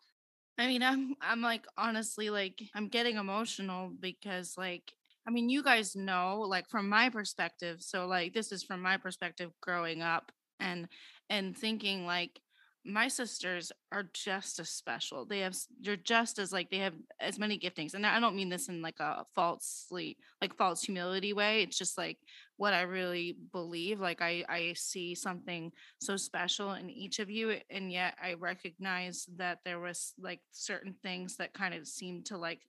I 0.58 0.68
mean 0.68 0.84
i'm 0.84 1.16
i'm 1.22 1.42
like 1.42 1.66
honestly 1.78 2.30
like 2.30 2.62
i'm 2.76 2.88
getting 2.88 3.18
emotional 3.18 3.92
because 4.00 4.56
like 4.58 4.94
i 5.28 5.32
mean 5.32 5.50
you 5.50 5.64
guys 5.64 5.96
know 5.96 6.46
like 6.48 6.70
from 6.70 6.88
my 6.88 7.10
perspective 7.10 7.82
so 7.82 8.06
like 8.06 8.34
this 8.34 8.52
is 8.52 8.64
from 8.64 8.80
my 8.82 8.98
perspective 8.98 9.52
growing 9.62 10.04
up 10.04 10.32
and 10.60 10.88
and 11.30 11.58
thinking 11.58 12.06
like 12.06 12.40
my 12.86 13.08
sisters 13.08 13.72
are 13.94 14.10
just 14.14 14.60
as 14.60 14.70
special. 14.70 15.26
They 15.26 15.40
have 15.40 15.56
you're 15.80 15.96
just 15.96 16.38
as 16.38 16.52
like 16.52 16.70
they 16.70 16.80
have 16.80 16.96
as 17.20 17.40
many 17.40 17.58
giftings. 17.58 17.94
And 17.94 18.06
I 18.06 18.20
don't 18.20 18.36
mean 18.36 18.50
this 18.50 18.68
in 18.68 18.82
like 18.82 19.00
a 19.00 19.26
falsely 19.34 20.18
like 20.42 20.56
false 20.58 20.84
humility 20.84 21.32
way. 21.32 21.62
It's 21.62 21.78
just 21.78 21.98
like 21.98 22.18
what 22.58 22.74
I 22.74 22.82
really 22.82 23.38
believe. 23.54 24.02
Like 24.02 24.22
I 24.22 24.44
I 24.50 24.74
see 24.76 25.16
something 25.16 25.72
so 26.02 26.18
special 26.18 26.74
in 26.74 26.90
each 26.90 27.20
of 27.20 27.30
you 27.30 27.56
and 27.70 27.90
yet 27.90 28.16
I 28.22 28.34
recognize 28.34 29.28
that 29.38 29.60
there 29.64 29.80
was 29.80 30.14
like 30.20 30.42
certain 30.52 30.96
things 31.02 31.38
that 31.38 31.54
kind 31.54 31.74
of 31.74 31.88
seemed 31.88 32.26
to 32.28 32.38
like 32.38 32.62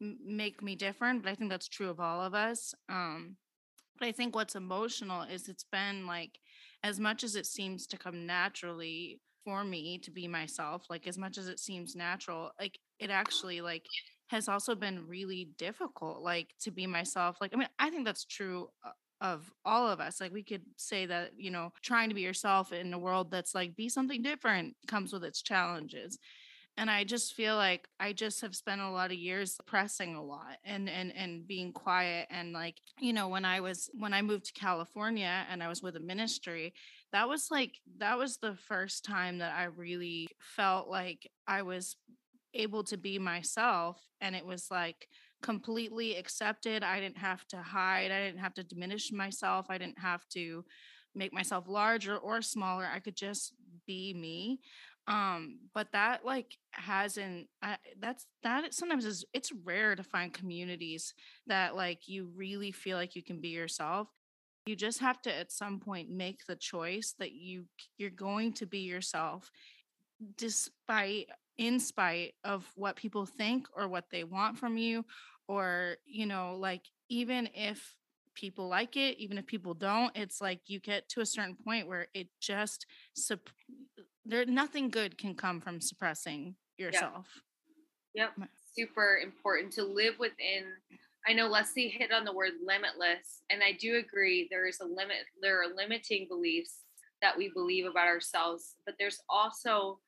make 0.00 0.60
me 0.60 0.74
different, 0.74 1.22
but 1.22 1.30
I 1.30 1.34
think 1.36 1.50
that's 1.50 1.68
true 1.68 1.88
of 1.88 2.00
all 2.00 2.20
of 2.20 2.34
us. 2.34 2.74
Um 2.88 3.36
but 4.00 4.08
I 4.08 4.12
think 4.12 4.34
what's 4.34 4.56
emotional 4.56 5.22
is 5.22 5.48
it's 5.48 5.66
been 5.70 6.04
like 6.08 6.40
as 6.82 6.98
much 6.98 7.22
as 7.22 7.36
it 7.36 7.46
seems 7.46 7.86
to 7.86 7.96
come 7.96 8.26
naturally 8.26 9.20
for 9.44 9.64
me 9.64 9.98
to 9.98 10.10
be 10.10 10.28
myself 10.28 10.84
like 10.88 11.06
as 11.06 11.18
much 11.18 11.38
as 11.38 11.48
it 11.48 11.58
seems 11.58 11.94
natural 11.94 12.50
like 12.60 12.78
it 12.98 13.10
actually 13.10 13.60
like 13.60 13.86
has 14.28 14.48
also 14.48 14.74
been 14.74 15.06
really 15.06 15.48
difficult 15.58 16.22
like 16.22 16.48
to 16.60 16.70
be 16.70 16.86
myself 16.86 17.36
like 17.40 17.52
i 17.54 17.56
mean 17.56 17.68
i 17.78 17.90
think 17.90 18.04
that's 18.04 18.24
true 18.24 18.68
uh, 18.84 18.90
of 19.20 19.52
all 19.64 19.88
of 19.88 20.00
us 20.00 20.20
like 20.20 20.32
we 20.32 20.42
could 20.42 20.62
say 20.76 21.06
that 21.06 21.30
you 21.36 21.50
know 21.50 21.72
trying 21.82 22.08
to 22.08 22.14
be 22.14 22.22
yourself 22.22 22.72
in 22.72 22.92
a 22.92 22.98
world 22.98 23.30
that's 23.30 23.54
like 23.54 23.76
be 23.76 23.88
something 23.88 24.20
different 24.22 24.74
comes 24.88 25.12
with 25.12 25.22
its 25.22 25.42
challenges 25.42 26.18
and 26.76 26.90
i 26.90 27.04
just 27.04 27.34
feel 27.34 27.54
like 27.56 27.86
i 28.00 28.12
just 28.12 28.40
have 28.40 28.54
spent 28.54 28.80
a 28.80 28.90
lot 28.90 29.12
of 29.12 29.16
years 29.16 29.60
pressing 29.66 30.16
a 30.16 30.22
lot 30.22 30.56
and 30.64 30.88
and 30.88 31.14
and 31.14 31.46
being 31.46 31.72
quiet 31.72 32.26
and 32.30 32.52
like 32.52 32.76
you 32.98 33.12
know 33.12 33.28
when 33.28 33.44
i 33.44 33.60
was 33.60 33.90
when 33.94 34.12
i 34.12 34.20
moved 34.20 34.46
to 34.46 34.52
california 34.52 35.44
and 35.50 35.62
i 35.62 35.68
was 35.68 35.82
with 35.82 35.96
a 35.96 36.00
ministry 36.00 36.74
that 37.12 37.28
was 37.28 37.48
like 37.50 37.74
that 37.98 38.18
was 38.18 38.38
the 38.38 38.56
first 38.56 39.04
time 39.04 39.38
that 39.38 39.54
I 39.56 39.64
really 39.64 40.28
felt 40.40 40.88
like 40.88 41.30
I 41.46 41.62
was 41.62 41.96
able 42.54 42.84
to 42.84 42.96
be 42.96 43.18
myself 43.18 44.00
and 44.20 44.34
it 44.36 44.44
was 44.46 44.68
like 44.70 45.08
completely 45.42 46.16
accepted. 46.16 46.82
I 46.84 47.00
didn't 47.00 47.18
have 47.18 47.46
to 47.48 47.58
hide. 47.58 48.10
I 48.10 48.24
didn't 48.26 48.40
have 48.40 48.54
to 48.54 48.64
diminish 48.64 49.10
myself. 49.12 49.66
I 49.68 49.78
didn't 49.78 49.98
have 49.98 50.26
to 50.30 50.64
make 51.14 51.32
myself 51.32 51.66
larger 51.68 52.16
or 52.16 52.40
smaller. 52.42 52.86
I 52.92 53.00
could 53.00 53.16
just 53.16 53.54
be 53.86 54.14
me. 54.14 54.60
um 55.08 55.58
but 55.74 55.88
that 55.92 56.24
like 56.24 56.56
hasn't 56.70 57.48
I, 57.60 57.76
that's 58.00 58.26
that 58.44 58.72
sometimes 58.72 59.04
is 59.04 59.24
it's 59.34 59.50
rare 59.64 59.96
to 59.96 60.04
find 60.04 60.32
communities 60.32 61.12
that 61.48 61.74
like 61.74 62.06
you 62.06 62.30
really 62.36 62.70
feel 62.70 62.96
like 62.96 63.16
you 63.16 63.22
can 63.24 63.40
be 63.40 63.48
yourself 63.48 64.08
you 64.66 64.76
just 64.76 65.00
have 65.00 65.20
to 65.22 65.34
at 65.34 65.50
some 65.50 65.80
point 65.80 66.10
make 66.10 66.46
the 66.46 66.56
choice 66.56 67.14
that 67.18 67.32
you 67.32 67.64
you're 67.98 68.10
going 68.10 68.52
to 68.52 68.66
be 68.66 68.80
yourself 68.80 69.50
despite 70.36 71.28
in 71.58 71.80
spite 71.80 72.34
of 72.44 72.70
what 72.76 72.96
people 72.96 73.26
think 73.26 73.66
or 73.76 73.88
what 73.88 74.04
they 74.10 74.24
want 74.24 74.58
from 74.58 74.76
you 74.76 75.04
or 75.48 75.96
you 76.06 76.26
know 76.26 76.56
like 76.58 76.82
even 77.08 77.48
if 77.54 77.94
people 78.34 78.68
like 78.68 78.96
it 78.96 79.18
even 79.18 79.36
if 79.36 79.46
people 79.46 79.74
don't 79.74 80.16
it's 80.16 80.40
like 80.40 80.60
you 80.66 80.80
get 80.80 81.06
to 81.08 81.20
a 81.20 81.26
certain 81.26 81.56
point 81.56 81.86
where 81.86 82.06
it 82.14 82.28
just 82.40 82.86
sup- 83.14 83.50
there 84.24 84.46
nothing 84.46 84.88
good 84.88 85.18
can 85.18 85.34
come 85.34 85.60
from 85.60 85.80
suppressing 85.80 86.54
yourself 86.78 87.26
yep, 88.14 88.32
yep. 88.38 88.48
super 88.74 89.18
important 89.22 89.72
to 89.72 89.84
live 89.84 90.18
within 90.18 90.64
i 91.26 91.32
know 91.32 91.46
leslie 91.46 91.88
hit 91.88 92.12
on 92.12 92.24
the 92.24 92.32
word 92.32 92.52
limitless 92.64 93.42
and 93.50 93.62
i 93.62 93.72
do 93.72 93.96
agree 93.96 94.48
there 94.50 94.66
is 94.66 94.80
a 94.80 94.84
limit 94.84 95.24
there 95.40 95.60
are 95.60 95.74
limiting 95.74 96.26
beliefs 96.28 96.80
that 97.20 97.36
we 97.36 97.48
believe 97.48 97.86
about 97.86 98.06
ourselves 98.06 98.76
but 98.84 98.94
there's 98.98 99.20
also 99.28 99.98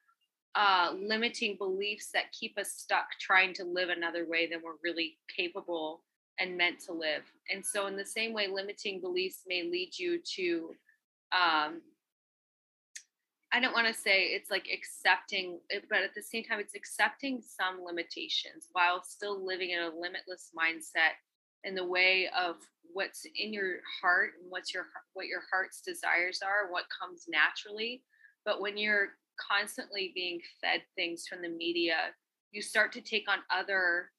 uh, 0.56 0.92
limiting 0.96 1.56
beliefs 1.56 2.10
that 2.14 2.32
keep 2.32 2.56
us 2.58 2.72
stuck 2.72 3.06
trying 3.20 3.52
to 3.52 3.64
live 3.64 3.88
another 3.88 4.24
way 4.26 4.48
than 4.48 4.60
we're 4.62 4.78
really 4.84 5.16
capable 5.34 6.02
and 6.38 6.56
meant 6.56 6.80
to 6.80 6.92
live. 6.92 7.22
And 7.52 7.64
so, 7.64 7.86
in 7.86 7.96
the 7.96 8.04
same 8.04 8.32
way, 8.32 8.48
limiting 8.48 9.00
beliefs 9.00 9.42
may 9.46 9.62
lead 9.64 9.98
you 9.98 10.20
to, 10.36 10.70
um, 11.32 11.80
I 13.54 13.60
don't 13.60 13.72
want 13.72 13.86
to 13.86 13.94
say 13.94 14.24
it's 14.24 14.50
like 14.50 14.66
accepting 14.72 15.60
eh, 15.70 15.78
but 15.88 16.00
at 16.00 16.12
the 16.12 16.22
same 16.22 16.42
time, 16.42 16.58
it's 16.58 16.74
accepting 16.74 17.40
some 17.40 17.84
limitations 17.84 18.66
while 18.72 19.04
still 19.04 19.46
living 19.46 19.70
in 19.70 19.78
a 19.78 19.88
limitless 19.88 20.50
mindset 20.58 21.14
in 21.62 21.76
the 21.76 21.86
way 21.86 22.28
of 22.36 22.56
what's 22.92 23.24
in 23.36 23.52
your 23.52 23.76
heart 24.02 24.32
and 24.42 24.50
what's 24.50 24.74
your 24.74 24.86
what 25.12 25.28
your 25.28 25.42
heart's 25.52 25.82
desires 25.82 26.40
are, 26.44 26.72
what 26.72 26.86
comes 27.00 27.26
naturally. 27.28 28.02
But 28.44 28.60
when 28.60 28.76
you're 28.76 29.10
constantly 29.38 30.10
being 30.16 30.40
fed 30.60 30.82
things 30.96 31.28
from 31.28 31.40
the 31.40 31.48
media, 31.48 32.10
you 32.50 32.60
start 32.60 32.90
to 32.94 33.00
take 33.00 33.28
on 33.28 33.38
other 33.56 34.10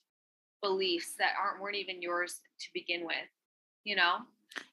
beliefs 0.62 1.14
that 1.20 1.34
aren't 1.38 1.62
weren't 1.62 1.76
even 1.76 2.02
yours 2.02 2.40
to 2.60 2.68
begin 2.74 3.06
with 3.06 3.30
you 3.84 3.96
know 3.96 4.18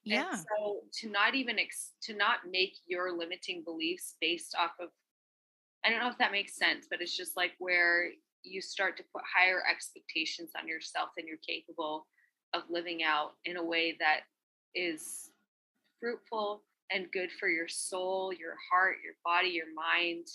yeah. 0.03 0.29
and 0.31 0.39
so 0.39 0.81
to 0.91 1.09
not 1.09 1.35
even 1.35 1.59
ex- 1.59 1.91
to 2.01 2.15
not 2.15 2.39
make 2.49 2.75
your 2.87 3.17
limiting 3.17 3.63
beliefs 3.63 4.15
based 4.19 4.55
off 4.59 4.71
of 4.79 4.89
i 5.85 5.89
don't 5.89 5.99
know 5.99 6.09
if 6.09 6.17
that 6.17 6.31
makes 6.31 6.55
sense 6.55 6.87
but 6.89 7.01
it's 7.01 7.15
just 7.15 7.37
like 7.37 7.51
where 7.59 8.09
you 8.43 8.61
start 8.61 8.97
to 8.97 9.03
put 9.13 9.21
higher 9.23 9.61
expectations 9.69 10.51
on 10.59 10.67
yourself 10.67 11.09
than 11.15 11.25
you're 11.27 11.37
capable 11.47 12.05
of 12.53 12.63
living 12.69 13.03
out 13.03 13.33
in 13.45 13.57
a 13.57 13.63
way 13.63 13.95
that 13.99 14.21
is 14.75 15.29
fruitful 15.99 16.61
and 16.91 17.11
good 17.11 17.29
for 17.39 17.47
your 17.47 17.67
soul 17.67 18.33
your 18.33 18.55
heart 18.69 18.97
your 19.03 19.13
body 19.23 19.49
your 19.49 19.73
mind 19.73 20.27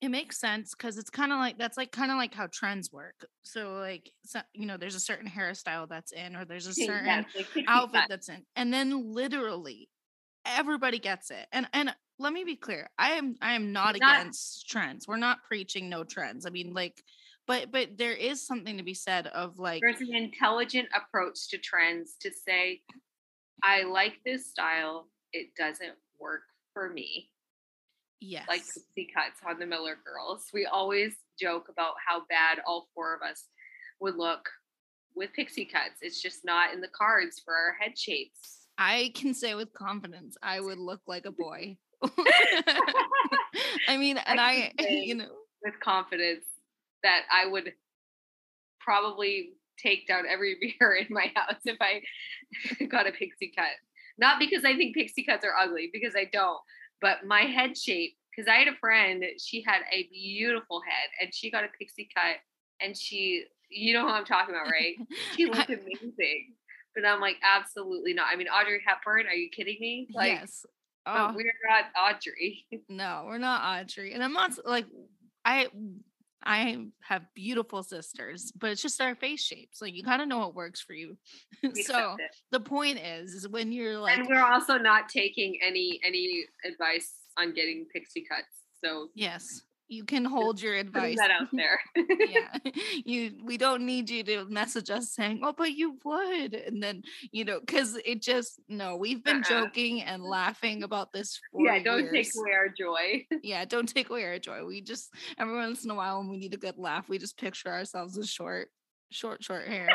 it 0.00 0.10
makes 0.10 0.38
sense 0.38 0.74
because 0.74 0.98
it's 0.98 1.10
kind 1.10 1.32
of 1.32 1.38
like 1.38 1.58
that's 1.58 1.76
like 1.76 1.90
kind 1.90 2.10
of 2.10 2.18
like 2.18 2.34
how 2.34 2.46
trends 2.52 2.92
work. 2.92 3.26
So 3.44 3.74
like 3.74 4.10
so, 4.24 4.40
you 4.52 4.66
know, 4.66 4.76
there's 4.76 4.94
a 4.94 5.00
certain 5.00 5.28
hairstyle 5.28 5.88
that's 5.88 6.12
in, 6.12 6.36
or 6.36 6.44
there's 6.44 6.66
a 6.66 6.74
certain 6.74 7.06
yes, 7.06 7.46
outfit 7.66 8.02
that's 8.08 8.28
in, 8.28 8.42
and 8.56 8.72
then 8.72 9.14
literally 9.14 9.88
everybody 10.44 10.98
gets 10.98 11.30
it. 11.30 11.46
And 11.52 11.66
and 11.72 11.94
let 12.18 12.32
me 12.32 12.44
be 12.44 12.56
clear, 12.56 12.90
I 12.98 13.12
am 13.12 13.36
I 13.40 13.54
am 13.54 13.72
not, 13.72 13.96
not 13.98 14.20
against 14.20 14.68
trends. 14.68 15.08
We're 15.08 15.16
not 15.16 15.44
preaching 15.44 15.88
no 15.88 16.04
trends. 16.04 16.44
I 16.44 16.50
mean, 16.50 16.74
like, 16.74 17.02
but 17.46 17.72
but 17.72 17.96
there 17.96 18.12
is 18.12 18.46
something 18.46 18.76
to 18.76 18.82
be 18.82 18.94
said 18.94 19.28
of 19.28 19.58
like 19.58 19.80
there's 19.80 20.02
an 20.02 20.14
intelligent 20.14 20.88
approach 20.94 21.48
to 21.48 21.58
trends 21.58 22.16
to 22.20 22.30
say, 22.30 22.82
I 23.62 23.84
like 23.84 24.18
this 24.26 24.46
style. 24.50 25.08
It 25.32 25.54
doesn't 25.56 25.94
work 26.20 26.42
for 26.74 26.90
me 26.90 27.30
Yes. 28.20 28.46
Like 28.48 28.60
pixie 28.60 29.10
cuts 29.14 29.40
on 29.46 29.58
the 29.58 29.66
Miller 29.66 29.96
girls. 30.04 30.46
We 30.52 30.66
always 30.66 31.14
joke 31.38 31.68
about 31.68 31.94
how 32.06 32.22
bad 32.28 32.58
all 32.66 32.88
four 32.94 33.14
of 33.14 33.22
us 33.22 33.44
would 34.00 34.16
look 34.16 34.48
with 35.14 35.32
pixie 35.32 35.64
cuts. 35.64 36.00
It's 36.02 36.20
just 36.20 36.44
not 36.44 36.72
in 36.72 36.80
the 36.80 36.88
cards 36.88 37.40
for 37.44 37.54
our 37.54 37.76
head 37.80 37.98
shapes. 37.98 38.68
I 38.78 39.12
can 39.14 39.34
say 39.34 39.54
with 39.54 39.72
confidence, 39.72 40.36
I 40.42 40.60
would 40.60 40.78
look 40.78 41.00
like 41.06 41.26
a 41.26 41.32
boy. 41.32 41.78
I 43.88 43.96
mean, 43.98 44.18
and 44.18 44.40
I, 44.40 44.72
I 44.78 44.86
you 44.88 45.14
know, 45.14 45.28
with 45.64 45.80
confidence 45.80 46.44
that 47.02 47.22
I 47.32 47.46
would 47.46 47.72
probably 48.80 49.54
take 49.82 50.06
down 50.06 50.24
every 50.28 50.76
mirror 50.80 50.94
in 50.94 51.06
my 51.10 51.32
house 51.34 51.60
if 51.64 51.76
I 51.80 52.02
got 52.86 53.06
a 53.06 53.12
pixie 53.12 53.52
cut. 53.56 53.68
Not 54.18 54.38
because 54.38 54.64
I 54.64 54.76
think 54.76 54.94
pixie 54.94 55.24
cuts 55.24 55.44
are 55.44 55.54
ugly, 55.58 55.90
because 55.92 56.14
I 56.16 56.24
don't, 56.32 56.58
but 57.00 57.26
my 57.26 57.42
head 57.42 57.76
shape, 57.76 58.16
because 58.30 58.48
I 58.48 58.56
had 58.56 58.68
a 58.68 58.76
friend, 58.76 59.24
she 59.38 59.62
had 59.62 59.82
a 59.92 60.08
beautiful 60.12 60.80
head 60.80 61.08
and 61.20 61.34
she 61.34 61.50
got 61.50 61.64
a 61.64 61.68
pixie 61.78 62.08
cut 62.14 62.36
and 62.80 62.96
she, 62.96 63.44
you 63.70 63.94
know 63.94 64.02
who 64.02 64.12
I'm 64.12 64.24
talking 64.24 64.54
about, 64.54 64.70
right? 64.70 64.96
She 65.36 65.46
looked 65.50 65.68
amazing. 65.68 66.54
But 66.94 67.04
I'm 67.04 67.20
like, 67.20 67.36
absolutely 67.42 68.14
not. 68.14 68.28
I 68.32 68.36
mean, 68.36 68.48
Audrey 68.48 68.80
Hepburn, 68.86 69.26
are 69.26 69.34
you 69.34 69.50
kidding 69.50 69.76
me? 69.80 70.08
Like, 70.14 70.32
yes. 70.32 70.64
Oh. 71.04 71.32
we're 71.34 71.44
not 71.68 71.84
Audrey. 71.96 72.66
No, 72.88 73.24
we're 73.26 73.38
not 73.38 73.80
Audrey. 73.80 74.12
And 74.12 74.24
I'm 74.24 74.32
not 74.32 74.52
like, 74.64 74.86
I 75.44 75.68
I 76.46 76.86
have 77.00 77.22
beautiful 77.34 77.82
sisters, 77.82 78.52
but 78.56 78.70
it's 78.70 78.80
just 78.80 79.00
our 79.00 79.14
face 79.16 79.42
shapes. 79.42 79.82
Like 79.82 79.94
you 79.94 80.04
kind 80.04 80.22
of 80.22 80.28
know 80.28 80.38
what 80.38 80.54
works 80.54 80.80
for 80.80 80.92
you. 80.92 81.16
so 81.74 82.16
the 82.52 82.60
point 82.60 82.98
is, 82.98 83.34
is 83.34 83.48
when 83.48 83.72
you're 83.72 83.98
like, 83.98 84.18
and 84.18 84.28
we're 84.28 84.44
also 84.44 84.78
not 84.78 85.08
taking 85.08 85.58
any 85.62 86.00
any 86.06 86.44
advice 86.64 87.14
on 87.36 87.52
getting 87.52 87.86
pixie 87.92 88.24
cuts. 88.30 88.46
So 88.82 89.08
yes, 89.14 89.62
you 89.88 90.04
can 90.04 90.24
hold 90.24 90.60
your 90.60 90.74
advice 90.74 91.16
that 91.16 91.30
out 91.30 91.48
there. 91.52 91.80
Yeah. 91.96 92.48
You 93.04 93.32
we 93.44 93.56
don't 93.56 93.84
need 93.86 94.10
you 94.10 94.24
to 94.24 94.44
message 94.46 94.90
us 94.90 95.12
saying 95.14 95.40
oh 95.42 95.54
but 95.56 95.72
you 95.72 95.98
would 96.04 96.54
and 96.54 96.82
then 96.82 97.02
you 97.30 97.44
know 97.44 97.60
because 97.60 97.98
it 98.04 98.20
just 98.22 98.60
no 98.68 98.96
we've 98.96 99.22
been 99.22 99.42
uh-uh. 99.44 99.48
joking 99.48 100.02
and 100.02 100.22
laughing 100.22 100.82
about 100.82 101.12
this 101.12 101.40
yeah 101.56 101.78
don't 101.82 102.12
years. 102.12 102.12
take 102.12 102.32
away 102.36 102.52
our 102.52 102.68
joy. 102.68 103.26
Yeah 103.42 103.64
don't 103.64 103.88
take 103.88 104.10
away 104.10 104.24
our 104.24 104.38
joy. 104.38 104.64
We 104.64 104.80
just 104.80 105.12
every 105.38 105.54
once 105.54 105.84
in 105.84 105.90
a 105.90 105.94
while 105.94 106.18
when 106.18 106.28
we 106.30 106.38
need 106.38 106.54
a 106.54 106.58
good 106.58 106.78
laugh 106.78 107.08
we 107.08 107.18
just 107.18 107.38
picture 107.38 107.68
ourselves 107.70 108.18
as 108.18 108.28
short 108.28 108.68
short 109.10 109.42
short 109.42 109.68
hair 109.68 109.88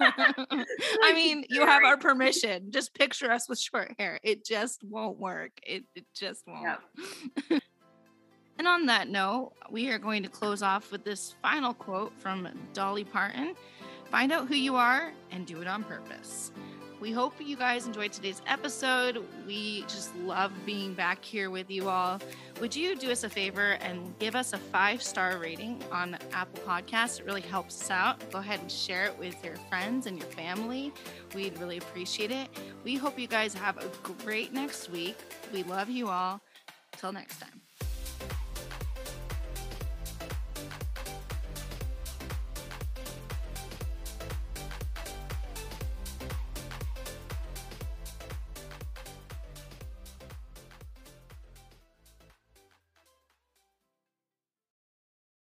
i 0.00 1.12
mean 1.14 1.44
you 1.50 1.66
have 1.66 1.84
our 1.84 1.98
permission. 1.98 2.70
Just 2.70 2.94
picture 2.94 3.30
us 3.30 3.48
with 3.48 3.58
short 3.58 3.92
hair. 3.98 4.18
It 4.22 4.44
just 4.44 4.82
won't 4.84 5.18
work. 5.18 5.52
It, 5.62 5.84
it 5.94 6.06
just 6.14 6.42
won't. 6.46 6.78
Yep. 7.50 7.62
And 8.58 8.68
on 8.68 8.86
that 8.86 9.08
note, 9.08 9.52
we 9.70 9.90
are 9.90 9.98
going 9.98 10.22
to 10.22 10.28
close 10.28 10.62
off 10.62 10.92
with 10.92 11.04
this 11.04 11.34
final 11.42 11.74
quote 11.74 12.12
from 12.18 12.48
Dolly 12.72 13.04
Parton 13.04 13.54
Find 14.14 14.30
out 14.30 14.46
who 14.46 14.54
you 14.54 14.76
are 14.76 15.12
and 15.32 15.44
do 15.44 15.60
it 15.60 15.66
on 15.66 15.82
purpose. 15.82 16.52
We 17.00 17.10
hope 17.10 17.34
you 17.40 17.56
guys 17.56 17.86
enjoyed 17.88 18.12
today's 18.12 18.40
episode. 18.46 19.24
We 19.44 19.82
just 19.82 20.14
love 20.18 20.52
being 20.64 20.94
back 20.94 21.24
here 21.24 21.50
with 21.50 21.68
you 21.68 21.88
all. 21.88 22.20
Would 22.60 22.76
you 22.76 22.94
do 22.94 23.10
us 23.10 23.24
a 23.24 23.28
favor 23.28 23.72
and 23.80 24.16
give 24.20 24.36
us 24.36 24.52
a 24.52 24.58
five 24.58 25.02
star 25.02 25.38
rating 25.38 25.82
on 25.90 26.16
Apple 26.32 26.62
Podcasts? 26.62 27.18
It 27.18 27.26
really 27.26 27.40
helps 27.40 27.82
us 27.82 27.90
out. 27.90 28.30
Go 28.30 28.38
ahead 28.38 28.60
and 28.60 28.70
share 28.70 29.06
it 29.06 29.18
with 29.18 29.44
your 29.44 29.56
friends 29.68 30.06
and 30.06 30.16
your 30.16 30.28
family. 30.28 30.92
We'd 31.34 31.58
really 31.58 31.78
appreciate 31.78 32.30
it. 32.30 32.48
We 32.84 32.94
hope 32.94 33.18
you 33.18 33.26
guys 33.26 33.52
have 33.54 33.78
a 33.78 33.90
great 34.24 34.52
next 34.52 34.90
week. 34.90 35.18
We 35.52 35.64
love 35.64 35.90
you 35.90 36.08
all. 36.08 36.40
Till 36.92 37.12
next 37.12 37.40
time. 37.40 37.63